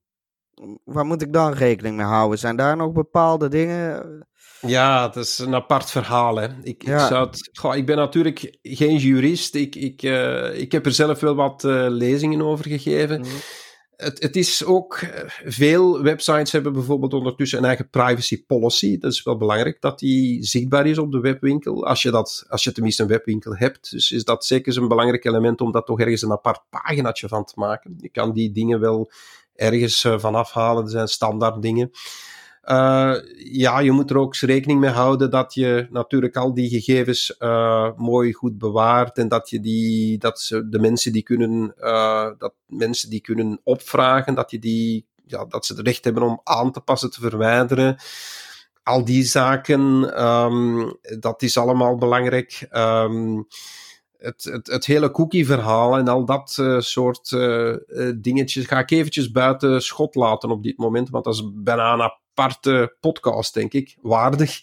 waar 0.85 1.07
moet 1.07 1.23
ik 1.23 1.33
dan 1.33 1.53
rekening 1.53 1.97
mee 1.97 2.07
houden? 2.07 2.38
Zijn 2.38 2.57
daar 2.57 2.77
nog 2.77 2.93
bepaalde 2.93 3.49
dingen 3.49 4.27
ja, 4.66 5.09
dat 5.09 5.25
is 5.25 5.38
een 5.38 5.55
apart 5.55 5.90
verhaal. 5.90 6.37
Hè. 6.37 6.48
Ik, 6.62 6.87
ja. 6.87 7.03
ik, 7.03 7.09
zou 7.09 7.27
het, 7.27 7.51
goh, 7.53 7.77
ik 7.77 7.87
ben 7.87 7.96
natuurlijk 7.96 8.59
geen 8.62 8.96
jurist. 8.96 9.55
Ik, 9.55 9.75
ik, 9.75 10.03
uh, 10.03 10.61
ik 10.61 10.72
heb 10.72 10.87
er 10.87 10.92
zelf 10.92 11.20
wel 11.20 11.35
wat 11.35 11.64
uh, 11.64 11.87
lezingen 11.88 12.42
over 12.42 12.64
gegeven. 12.68 13.20
Mm. 13.20 13.27
Het, 13.96 14.22
het, 14.22 14.37
is 14.37 14.64
ook, 14.64 15.01
uh, 15.01 15.11
veel 15.44 16.03
websites 16.03 16.53
hebben 16.53 16.72
bijvoorbeeld 16.72 17.14
ondertussen 17.14 17.59
een 17.59 17.64
eigen 17.64 17.90
privacy 17.90 18.44
policy. 18.44 18.98
Dat 18.98 19.12
is 19.12 19.22
wel 19.22 19.37
belangrijk 19.37 19.81
dat 19.81 19.98
die 19.98 20.44
zichtbaar 20.44 20.87
is 20.87 20.98
op 20.98 21.12
de 21.12 21.20
webwinkel. 21.20 21.87
Als 21.87 22.03
je, 22.03 22.11
dat, 22.11 22.44
als 22.48 22.64
je 22.64 22.72
tenminste 22.72 23.03
een 23.03 23.09
webwinkel 23.09 23.57
hebt. 23.57 23.90
Dus 23.90 24.12
is 24.12 24.25
dat 24.25 24.44
zeker 24.44 24.77
een 24.77 24.88
belangrijk 24.88 25.25
element 25.25 25.61
om 25.61 25.72
daar 25.72 25.85
toch 25.85 26.01
ergens 26.01 26.22
een 26.22 26.33
apart 26.33 26.61
paginaatje 26.70 27.29
van 27.29 27.44
te 27.44 27.53
maken. 27.57 27.94
Je 27.98 28.09
kan 28.09 28.33
die 28.33 28.53
dingen 28.53 28.81
wel 28.81 29.11
ergens 29.55 30.07
van 30.16 30.35
afhalen. 30.35 30.85
Er 30.85 30.90
zijn 30.90 31.09
standaard 31.09 31.62
dingen. 31.62 31.90
Uh, 32.70 33.14
ja, 33.37 33.79
je 33.79 33.90
moet 33.90 34.11
er 34.11 34.18
ook 34.18 34.37
rekening 34.37 34.81
mee 34.81 34.90
houden 34.90 35.31
dat 35.31 35.55
je 35.55 35.87
natuurlijk 35.90 36.37
al 36.37 36.55
die 36.55 36.68
gegevens 36.68 37.35
uh, 37.38 37.90
mooi 37.96 38.33
goed 38.33 38.59
bewaart 38.59 39.18
en 39.18 39.29
dat 39.29 39.51
je 39.51 39.61
die, 39.61 40.18
dat 40.18 40.40
ze, 40.40 40.68
de 40.68 40.79
mensen 40.79 41.12
die 41.12 41.22
kunnen, 41.22 41.75
uh, 41.79 42.31
dat 42.38 42.55
mensen 42.66 43.11
die 43.11 43.20
kunnen 43.20 43.61
opvragen, 43.62 44.35
dat 44.35 44.51
je 44.51 44.59
die, 44.59 45.07
ja, 45.25 45.44
dat 45.44 45.66
ze 45.66 45.75
het 45.75 45.87
recht 45.87 46.05
hebben 46.05 46.22
om 46.22 46.40
aan 46.44 46.72
te 46.72 46.81
passen, 46.81 47.11
te 47.11 47.20
verwijderen. 47.20 47.96
al 48.83 49.05
die 49.05 49.25
zaken, 49.25 50.14
ehm, 50.14 50.90
dat 51.18 51.42
is 51.42 51.59
allemaal 51.59 51.96
belangrijk. 51.96 52.68
Um, 52.72 53.46
het, 54.18 54.44
het, 54.44 54.66
het, 54.66 54.87
hele 54.87 55.11
cookie-verhaal 55.11 55.96
en 55.98 56.09
al 56.09 56.25
dat 56.25 56.62
soort 56.79 57.31
uh, 57.31 57.77
dingetjes 58.16 58.66
ga 58.66 58.79
ik 58.79 58.90
eventjes 58.90 59.31
buiten 59.31 59.83
schot 59.83 60.14
laten 60.14 60.51
op 60.51 60.62
dit 60.62 60.79
moment, 60.79 61.11
want 61.11 61.25
dat 61.25 61.35
is 61.35 61.51
bijna 61.55 62.20
aparte 62.35 62.97
podcast, 63.01 63.55
denk 63.55 63.73
ik, 63.73 63.97
waardig. 64.03 64.61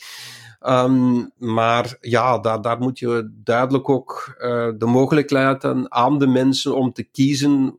Um, 0.67 1.31
maar 1.37 1.97
ja, 2.01 2.39
daar, 2.39 2.61
daar 2.61 2.79
moet 2.79 2.99
je 2.99 3.31
duidelijk 3.43 3.89
ook 3.89 4.35
uh, 4.37 4.69
de 4.77 4.85
mogelijkheid 4.85 5.89
aan 5.89 6.19
de 6.19 6.27
mensen 6.27 6.75
om 6.75 6.93
te 6.93 7.03
kiezen 7.03 7.75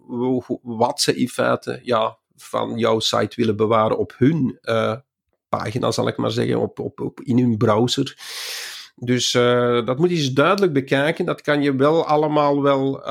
wat 0.62 1.00
ze 1.00 1.14
in 1.14 1.28
feite 1.28 1.80
ja, 1.82 2.18
van 2.36 2.78
jouw 2.78 2.98
site 3.00 3.36
willen 3.36 3.56
bewaren 3.56 3.98
op 3.98 4.14
hun 4.16 4.58
uh, 4.62 4.94
pagina, 5.48 5.90
zal 5.90 6.08
ik 6.08 6.16
maar 6.16 6.30
zeggen, 6.30 6.60
op, 6.60 6.78
op, 6.78 7.20
in 7.22 7.38
hun 7.38 7.56
browser. 7.56 8.18
Dus 8.96 9.34
uh, 9.34 9.86
dat 9.86 9.98
moet 9.98 10.10
je 10.10 10.16
eens 10.16 10.32
duidelijk 10.32 10.72
bekijken. 10.72 11.24
Dat 11.24 11.40
kan 11.40 11.62
je 11.62 11.74
wel 11.74 12.06
allemaal 12.06 12.62
wel 12.62 13.08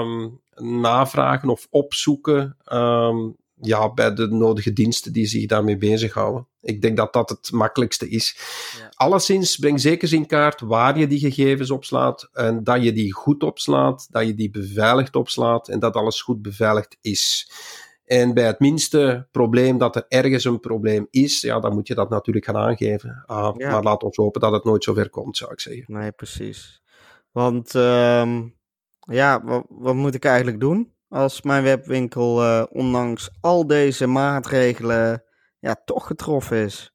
um, 0.00 0.40
navragen 0.54 1.48
of 1.48 1.66
opzoeken. 1.70 2.56
Um, 2.72 3.36
ja, 3.60 3.92
bij 3.92 4.14
de 4.14 4.26
nodige 4.26 4.72
diensten 4.72 5.12
die 5.12 5.26
zich 5.26 5.46
daarmee 5.46 5.76
bezighouden. 5.76 6.46
Ik 6.60 6.82
denk 6.82 6.96
dat 6.96 7.12
dat 7.12 7.28
het 7.28 7.52
makkelijkste 7.52 8.08
is. 8.08 8.36
Ja. 8.78 8.92
Alleszins, 8.94 9.56
breng 9.56 9.80
zeker 9.80 10.12
in 10.12 10.26
kaart 10.26 10.60
waar 10.60 10.98
je 10.98 11.06
die 11.06 11.18
gegevens 11.18 11.70
opslaat 11.70 12.28
en 12.32 12.64
dat 12.64 12.82
je 12.82 12.92
die 12.92 13.12
goed 13.12 13.42
opslaat, 13.42 14.06
dat 14.10 14.26
je 14.26 14.34
die 14.34 14.50
beveiligd 14.50 15.16
opslaat 15.16 15.68
en 15.68 15.78
dat 15.78 15.94
alles 15.94 16.22
goed 16.22 16.42
beveiligd 16.42 16.98
is. 17.00 17.50
En 18.04 18.34
bij 18.34 18.46
het 18.46 18.60
minste 18.60 19.28
probleem 19.30 19.78
dat 19.78 19.96
er 19.96 20.04
ergens 20.08 20.44
een 20.44 20.60
probleem 20.60 21.06
is, 21.10 21.40
ja, 21.40 21.60
dan 21.60 21.74
moet 21.74 21.86
je 21.86 21.94
dat 21.94 22.10
natuurlijk 22.10 22.44
gaan 22.44 22.56
aangeven. 22.56 23.24
Uh, 23.26 23.52
ja. 23.56 23.70
Maar 23.70 23.82
laat 23.82 24.02
ons 24.02 24.16
hopen 24.16 24.40
dat 24.40 24.52
het 24.52 24.64
nooit 24.64 24.84
zover 24.84 25.10
komt, 25.10 25.36
zou 25.36 25.52
ik 25.52 25.60
zeggen. 25.60 25.84
Nee, 25.86 26.12
precies. 26.12 26.82
Want 27.32 27.74
um, 27.74 28.56
ja, 28.98 29.44
wat, 29.44 29.64
wat, 29.68 29.94
moet 29.94 30.14
ik 30.14 30.24
eigenlijk 30.24 30.60
doen 30.60 30.92
als 31.08 31.42
mijn 31.42 31.62
webwinkel, 31.62 32.42
uh, 32.42 32.64
ondanks 32.70 33.30
al 33.40 33.66
deze 33.66 34.06
maatregelen, 34.06 35.22
ja, 35.58 35.82
toch 35.84 36.06
getroffen 36.06 36.56
is? 36.56 36.92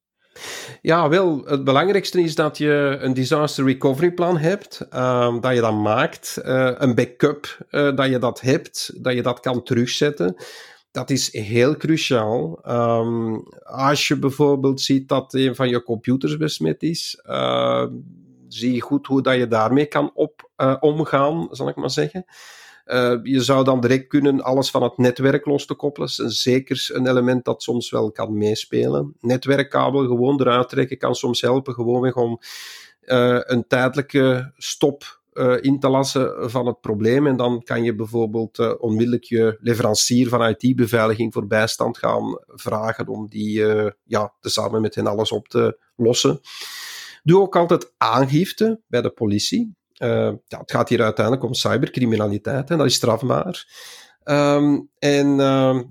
Ja, 0.81 1.09
wel, 1.09 1.45
het 1.45 1.63
belangrijkste 1.63 2.21
is 2.21 2.35
dat 2.35 2.57
je 2.57 2.97
een 2.99 3.13
disaster 3.13 3.65
recovery 3.65 4.11
plan 4.11 4.37
hebt, 4.37 4.87
uh, 4.93 5.41
dat 5.41 5.53
je 5.53 5.61
dat 5.61 5.73
maakt, 5.73 6.39
uh, 6.43 6.71
een 6.77 6.95
backup, 6.95 7.65
uh, 7.71 7.95
dat 7.95 8.09
je 8.09 8.19
dat 8.19 8.41
hebt, 8.41 9.03
dat 9.03 9.13
je 9.13 9.21
dat 9.21 9.39
kan 9.39 9.63
terugzetten 9.63 10.35
dat 10.91 11.09
is 11.09 11.33
heel 11.33 11.77
cruciaal. 11.77 12.59
Um, 12.67 13.43
als 13.63 14.07
je 14.07 14.19
bijvoorbeeld 14.19 14.81
ziet 14.81 15.09
dat 15.09 15.33
een 15.33 15.55
van 15.55 15.69
je 15.69 15.83
computers 15.83 16.37
besmet 16.37 16.83
is, 16.83 17.23
uh, 17.29 17.85
zie 18.47 18.81
goed 18.81 19.07
hoe 19.07 19.21
dat 19.21 19.35
je 19.35 19.47
daarmee 19.47 19.85
kan 19.85 20.11
op, 20.13 20.49
omgaan, 20.79 21.47
zal 21.51 21.67
ik 21.67 21.75
maar 21.75 21.89
zeggen. 21.89 22.25
Uh, 22.85 23.19
je 23.23 23.41
zou 23.41 23.63
dan 23.63 23.81
direct 23.81 24.07
kunnen 24.07 24.41
alles 24.41 24.71
van 24.71 24.83
het 24.83 24.97
netwerk 24.97 25.45
los 25.45 25.65
te 25.65 25.73
koppelen. 25.73 26.09
Dat 26.15 26.29
is 26.29 26.41
zeker 26.41 26.89
een 26.93 27.07
element 27.07 27.45
dat 27.45 27.63
soms 27.63 27.89
wel 27.89 28.11
kan 28.11 28.37
meespelen. 28.37 29.15
Netwerkkabel 29.19 30.07
gewoon 30.07 30.41
eruit 30.41 30.69
trekken 30.69 30.97
kan 30.97 31.15
soms 31.15 31.41
helpen, 31.41 31.73
gewoonweg 31.73 32.15
om 32.15 32.39
een 33.45 33.67
tijdelijke 33.67 34.51
stop 34.57 35.21
uh, 35.33 35.57
in 35.61 35.79
te 35.79 35.89
lassen 35.89 36.51
van 36.51 36.65
het 36.65 36.81
probleem. 36.81 37.27
En 37.27 37.37
dan 37.37 37.63
kan 37.63 37.83
je 37.83 37.95
bijvoorbeeld 37.95 38.79
onmiddellijk 38.79 39.23
je 39.23 39.57
leverancier 39.59 40.29
van 40.29 40.47
IT-beveiliging 40.47 41.33
voor 41.33 41.47
bijstand 41.47 41.97
gaan 41.97 42.39
vragen 42.47 43.07
om 43.07 43.27
die 43.27 43.65
ja, 44.03 44.33
samen 44.41 44.81
met 44.81 44.95
hen 44.95 45.07
alles 45.07 45.31
op 45.31 45.47
te 45.47 45.79
lossen. 45.95 46.39
Doe 47.23 47.41
ook 47.41 47.55
altijd 47.55 47.93
aangifte 47.97 48.81
bij 48.87 49.01
de 49.01 49.09
politie. 49.09 49.75
Ja, 50.47 50.59
het 50.59 50.71
gaat 50.71 50.89
hier 50.89 51.01
uiteindelijk 51.01 51.45
om 51.45 51.53
cybercriminaliteit 51.53 52.69
en 52.69 52.77
dat 52.77 52.87
is 52.87 52.93
strafbaar. 52.93 53.67
Um, 54.23 54.89
en 54.99 55.35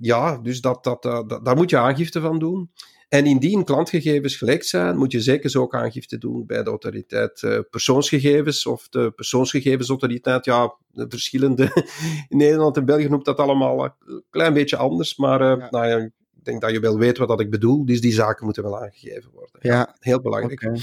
ja, 0.01 0.39
dus 0.39 0.61
dat, 0.61 0.85
dat, 0.85 1.03
dat, 1.03 1.45
daar 1.45 1.57
moet 1.57 1.71
je 1.71 1.79
aangifte 1.79 2.21
van 2.21 2.39
doen. 2.39 2.71
En 3.13 3.27
indien 3.27 3.65
klantgegevens 3.65 4.37
gelekt 4.37 4.67
zijn, 4.67 4.97
moet 4.97 5.13
je 5.13 5.21
zeker 5.21 5.51
zo 5.51 5.61
ook 5.63 5.75
aangifte 5.75 6.19
doen 6.19 6.47
bij 6.47 6.63
de 6.63 6.69
autoriteit 6.69 7.43
uh, 7.43 7.59
persoonsgegevens 7.71 8.67
of 8.67 8.89
de 8.89 9.11
persoonsgegevensautoriteit. 9.11 10.45
Ja, 10.45 10.77
de 10.91 11.07
verschillende. 11.09 11.65
In 12.29 12.37
Nederland 12.37 12.77
en 12.77 12.85
België 12.85 13.09
noemt 13.09 13.25
dat 13.25 13.39
allemaal 13.39 13.85
een 13.85 14.25
klein 14.31 14.55
beetje 14.55 14.77
anders, 14.77 15.17
maar 15.17 15.43
ja. 15.43 15.69
Nou 15.71 15.87
ja, 15.87 15.97
ik 15.97 16.11
denk 16.43 16.61
dat 16.61 16.71
je 16.71 16.81
wel 16.81 16.99
weet 16.99 17.19
wat 17.19 17.29
dat 17.29 17.41
ik 17.41 17.51
bedoel. 17.51 17.85
Dus 17.85 18.01
die 18.01 18.13
zaken 18.13 18.45
moeten 18.45 18.63
wel 18.63 18.83
aangegeven 18.83 19.31
worden. 19.33 19.59
Ja, 19.61 19.75
ja 19.75 19.97
heel 19.99 20.21
belangrijk. 20.21 20.63
Okay. 20.63 20.81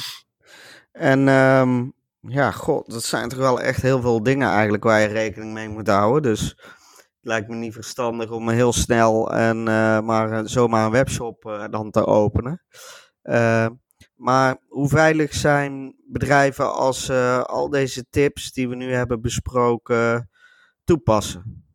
En 0.92 1.28
um, 1.28 1.94
ja, 2.21 2.51
god, 2.51 2.91
dat 2.91 3.03
zijn 3.03 3.29
toch 3.29 3.39
wel 3.39 3.62
echt 3.62 3.82
heel 3.82 4.01
veel 4.01 4.23
dingen 4.23 4.49
eigenlijk 4.49 4.84
waar 4.84 5.01
je 5.01 5.08
rekening 5.08 5.53
mee 5.53 5.69
moet 5.69 5.88
houden. 5.88 6.21
Dus 6.21 6.58
lijkt 7.21 7.47
me 7.47 7.55
niet 7.55 7.73
verstandig 7.73 8.32
om 8.32 8.49
heel 8.49 8.73
snel 8.73 9.34
en 9.34 9.58
uh, 9.58 9.99
maar 9.99 10.49
zomaar 10.49 10.86
een 10.86 10.91
webshop 10.91 11.45
uh, 11.45 11.65
dan 11.69 11.91
te 11.91 12.05
openen. 12.05 12.63
Maar 14.15 14.58
hoe 14.67 14.89
veilig 14.89 15.34
zijn 15.34 15.95
bedrijven 16.08 16.73
als 16.73 17.12
al 17.43 17.69
deze 17.69 18.05
tips 18.10 18.51
die 18.51 18.69
we 18.69 18.75
nu 18.75 18.93
hebben 18.93 19.21
besproken 19.21 20.29
toepassen? 20.84 21.68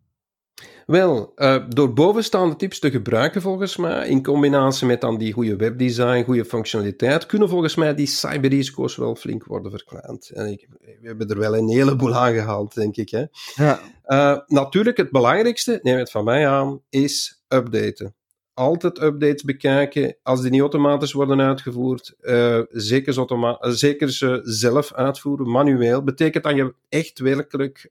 Wel, 0.87 1.33
uh, 1.37 1.65
door 1.69 1.93
bovenstaande 1.93 2.57
tips 2.57 2.79
te 2.79 2.91
gebruiken 2.91 3.43
volgens 3.43 3.77
mij, 3.77 4.09
in 4.09 4.23
combinatie 4.23 4.87
met 4.87 5.01
dan 5.01 5.19
die 5.19 5.33
goede 5.33 5.57
webdesign, 5.57 6.23
goede 6.23 6.45
functionaliteit, 6.45 7.27
kunnen 7.27 7.49
volgens 7.49 7.75
mij 7.75 7.95
die 7.95 8.07
cyberrisico's 8.07 8.97
wel 8.97 9.15
flink 9.15 9.45
worden 9.45 9.71
verkleind. 9.71 10.31
En 10.31 10.47
ik, 10.47 10.69
we 10.81 11.07
hebben 11.07 11.29
er 11.29 11.39
wel 11.39 11.57
een 11.57 11.69
heleboel 11.69 12.15
aan 12.15 12.33
gehaald, 12.33 12.75
denk 12.75 12.97
ik. 12.97 13.11
Hè. 13.11 13.25
Ja. 13.55 13.81
Uh, 14.07 14.39
natuurlijk, 14.47 14.97
het 14.97 15.11
belangrijkste, 15.11 15.79
neem 15.83 15.99
het 15.99 16.11
van 16.11 16.25
mij 16.25 16.49
aan, 16.49 16.81
is 16.91 17.45
updaten. 17.49 18.15
Altijd 18.55 19.03
updates 19.03 19.43
bekijken. 19.43 20.17
Als 20.23 20.41
die 20.41 20.51
niet 20.51 20.61
automatisch 20.61 21.13
worden 21.13 21.41
uitgevoerd, 21.41 22.15
uh, 22.21 22.61
zeker, 22.71 23.13
ze 23.13 23.57
zeker 23.61 24.11
ze 24.11 24.41
zelf 24.43 24.93
uitvoeren, 24.93 25.51
manueel. 25.51 26.03
Betekent 26.03 26.45
dat 26.45 26.57
je 26.57 26.75
echt 26.89 27.19
werkelijk, 27.19 27.89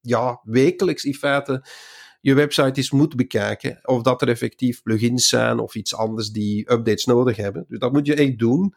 ja, 0.00 0.40
wekelijks 0.44 1.04
in 1.04 1.14
feite 1.14 1.62
je 2.20 2.34
website 2.34 2.72
eens 2.74 2.90
moet 2.90 3.16
bekijken. 3.16 3.78
Of 3.82 4.02
dat 4.02 4.22
er 4.22 4.28
effectief 4.28 4.82
plugins 4.82 5.28
zijn 5.28 5.58
of 5.58 5.74
iets 5.74 5.94
anders 5.94 6.30
die 6.30 6.72
updates 6.72 7.04
nodig 7.04 7.36
hebben. 7.36 7.64
Dus 7.68 7.78
dat 7.78 7.92
moet 7.92 8.06
je 8.06 8.14
echt 8.14 8.38
doen. 8.38 8.74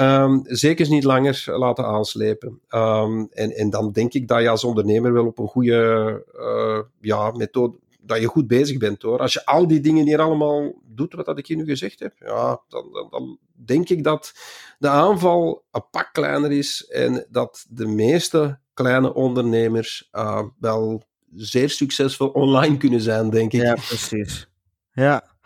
Um, 0.00 0.40
zeker 0.44 0.88
niet 0.88 1.04
langer 1.04 1.44
laten 1.46 1.84
aanslepen. 1.84 2.60
Um, 2.68 3.28
en, 3.30 3.56
en 3.56 3.70
dan 3.70 3.92
denk 3.92 4.12
ik 4.14 4.28
dat 4.28 4.40
je 4.40 4.48
als 4.48 4.64
ondernemer 4.64 5.12
wel 5.12 5.26
op 5.26 5.38
een 5.38 5.46
goede 5.46 6.24
uh, 6.38 6.80
ja, 7.00 7.30
methode, 7.30 7.78
dat 8.00 8.20
je 8.20 8.26
goed 8.26 8.46
bezig 8.46 8.78
bent 8.78 9.02
hoor. 9.02 9.18
Als 9.18 9.32
je 9.32 9.46
al 9.46 9.66
die 9.66 9.80
dingen 9.80 10.06
hier 10.06 10.20
allemaal 10.20 10.72
doet, 10.84 11.14
wat 11.14 11.26
dat 11.26 11.38
ik 11.38 11.46
je 11.46 11.56
nu 11.56 11.64
gezegd 11.64 12.00
heb, 12.00 12.12
ja, 12.18 12.60
dan, 12.68 13.08
dan, 13.10 13.38
denk 13.64 13.88
ik 13.88 14.04
dat 14.04 14.32
de 14.78 14.88
aanval 14.88 15.64
een 15.70 15.90
pak 15.90 16.08
kleiner 16.12 16.52
is 16.52 16.86
en 16.88 17.26
dat 17.30 17.66
de 17.68 17.86
meeste 17.86 18.58
kleine 18.74 19.14
ondernemers 19.14 20.08
uh, 20.12 20.42
wel 20.58 21.02
zeer 21.36 21.70
succesvol 21.70 22.28
online 22.28 22.76
kunnen 22.76 23.00
zijn, 23.00 23.30
denk 23.30 23.52
ik. 23.52 23.62
Ja, 23.62 23.74
precies. 23.88 24.48
Ja, 24.92 25.36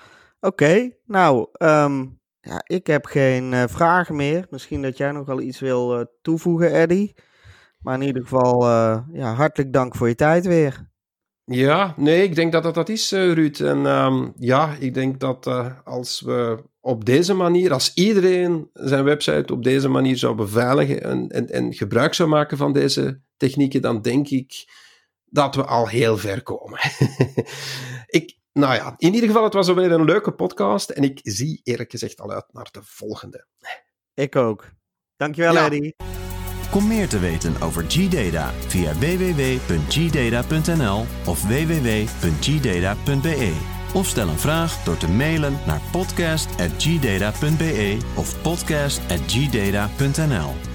oké. 0.40 0.90
Nou, 1.06 1.46
um, 1.58 2.20
ja, 2.40 2.62
ik 2.66 2.86
heb 2.86 3.06
geen 3.06 3.52
uh, 3.52 3.64
vragen 3.66 4.16
meer. 4.16 4.46
Misschien 4.50 4.82
dat 4.82 4.96
jij 4.96 5.12
nog 5.12 5.26
wel 5.26 5.40
iets 5.40 5.60
wil 5.60 5.98
uh, 5.98 6.04
toevoegen, 6.22 6.72
Eddy. 6.72 7.12
Maar 7.78 7.94
in 8.00 8.06
ieder 8.06 8.22
geval, 8.22 8.62
uh, 8.62 8.98
ja, 9.12 9.34
hartelijk 9.34 9.72
dank 9.72 9.96
voor 9.96 10.08
je 10.08 10.14
tijd 10.14 10.46
weer. 10.46 10.88
Ja, 11.44 11.94
nee, 11.96 12.22
ik 12.22 12.34
denk 12.34 12.52
dat 12.52 12.62
dat, 12.62 12.74
dat 12.74 12.88
is, 12.88 13.10
Ruud. 13.10 13.60
En 13.60 13.86
um, 13.86 14.32
ja, 14.36 14.76
ik 14.78 14.94
denk 14.94 15.20
dat 15.20 15.46
als 15.84 16.20
we 16.20 16.62
op 16.80 17.04
deze 17.04 17.34
manier, 17.34 17.72
als 17.72 17.94
iedereen 17.94 18.70
zijn 18.72 19.04
website 19.04 19.52
op 19.52 19.62
deze 19.62 19.88
manier 19.88 20.16
zou 20.16 20.34
beveiligen 20.34 21.02
en, 21.02 21.28
en, 21.28 21.48
en 21.48 21.74
gebruik 21.74 22.14
zou 22.14 22.28
maken 22.28 22.56
van 22.56 22.72
deze 22.72 23.20
technieken, 23.36 23.82
dan 23.82 24.02
denk 24.02 24.28
ik 24.28 24.64
dat 25.30 25.54
we 25.54 25.64
al 25.64 25.88
heel 25.88 26.16
ver 26.16 26.42
komen. 26.42 26.78
ik, 28.18 28.38
nou 28.52 28.74
ja, 28.74 28.94
in 28.96 29.14
ieder 29.14 29.28
geval, 29.28 29.44
het 29.44 29.54
was 29.54 29.68
alweer 29.68 29.92
een 29.92 30.04
leuke 30.04 30.32
podcast 30.32 30.90
en 30.90 31.02
ik 31.02 31.20
zie 31.22 31.60
eerlijk 31.64 31.90
gezegd 31.90 32.20
al 32.20 32.30
uit 32.30 32.52
naar 32.52 32.68
de 32.70 32.80
volgende. 32.82 33.46
Ik 34.14 34.36
ook. 34.36 34.70
Dankjewel, 35.16 35.52
ja. 35.52 35.64
Eddie. 35.64 35.94
Kom 36.70 36.86
meer 36.86 37.08
te 37.08 37.18
weten 37.18 37.62
over 37.62 37.84
G-Data 37.88 38.52
via 38.52 38.94
www.gdata.nl 38.94 41.04
of 41.26 41.42
www.gdata.be. 41.42 43.52
Of 43.94 44.06
stel 44.06 44.28
een 44.28 44.38
vraag 44.38 44.84
door 44.84 44.96
te 44.96 45.08
mailen 45.08 45.58
naar 45.66 45.80
podcast.gdata.be 45.92 47.98
of 48.16 48.42
podcast.gdata.nl. 48.42 50.69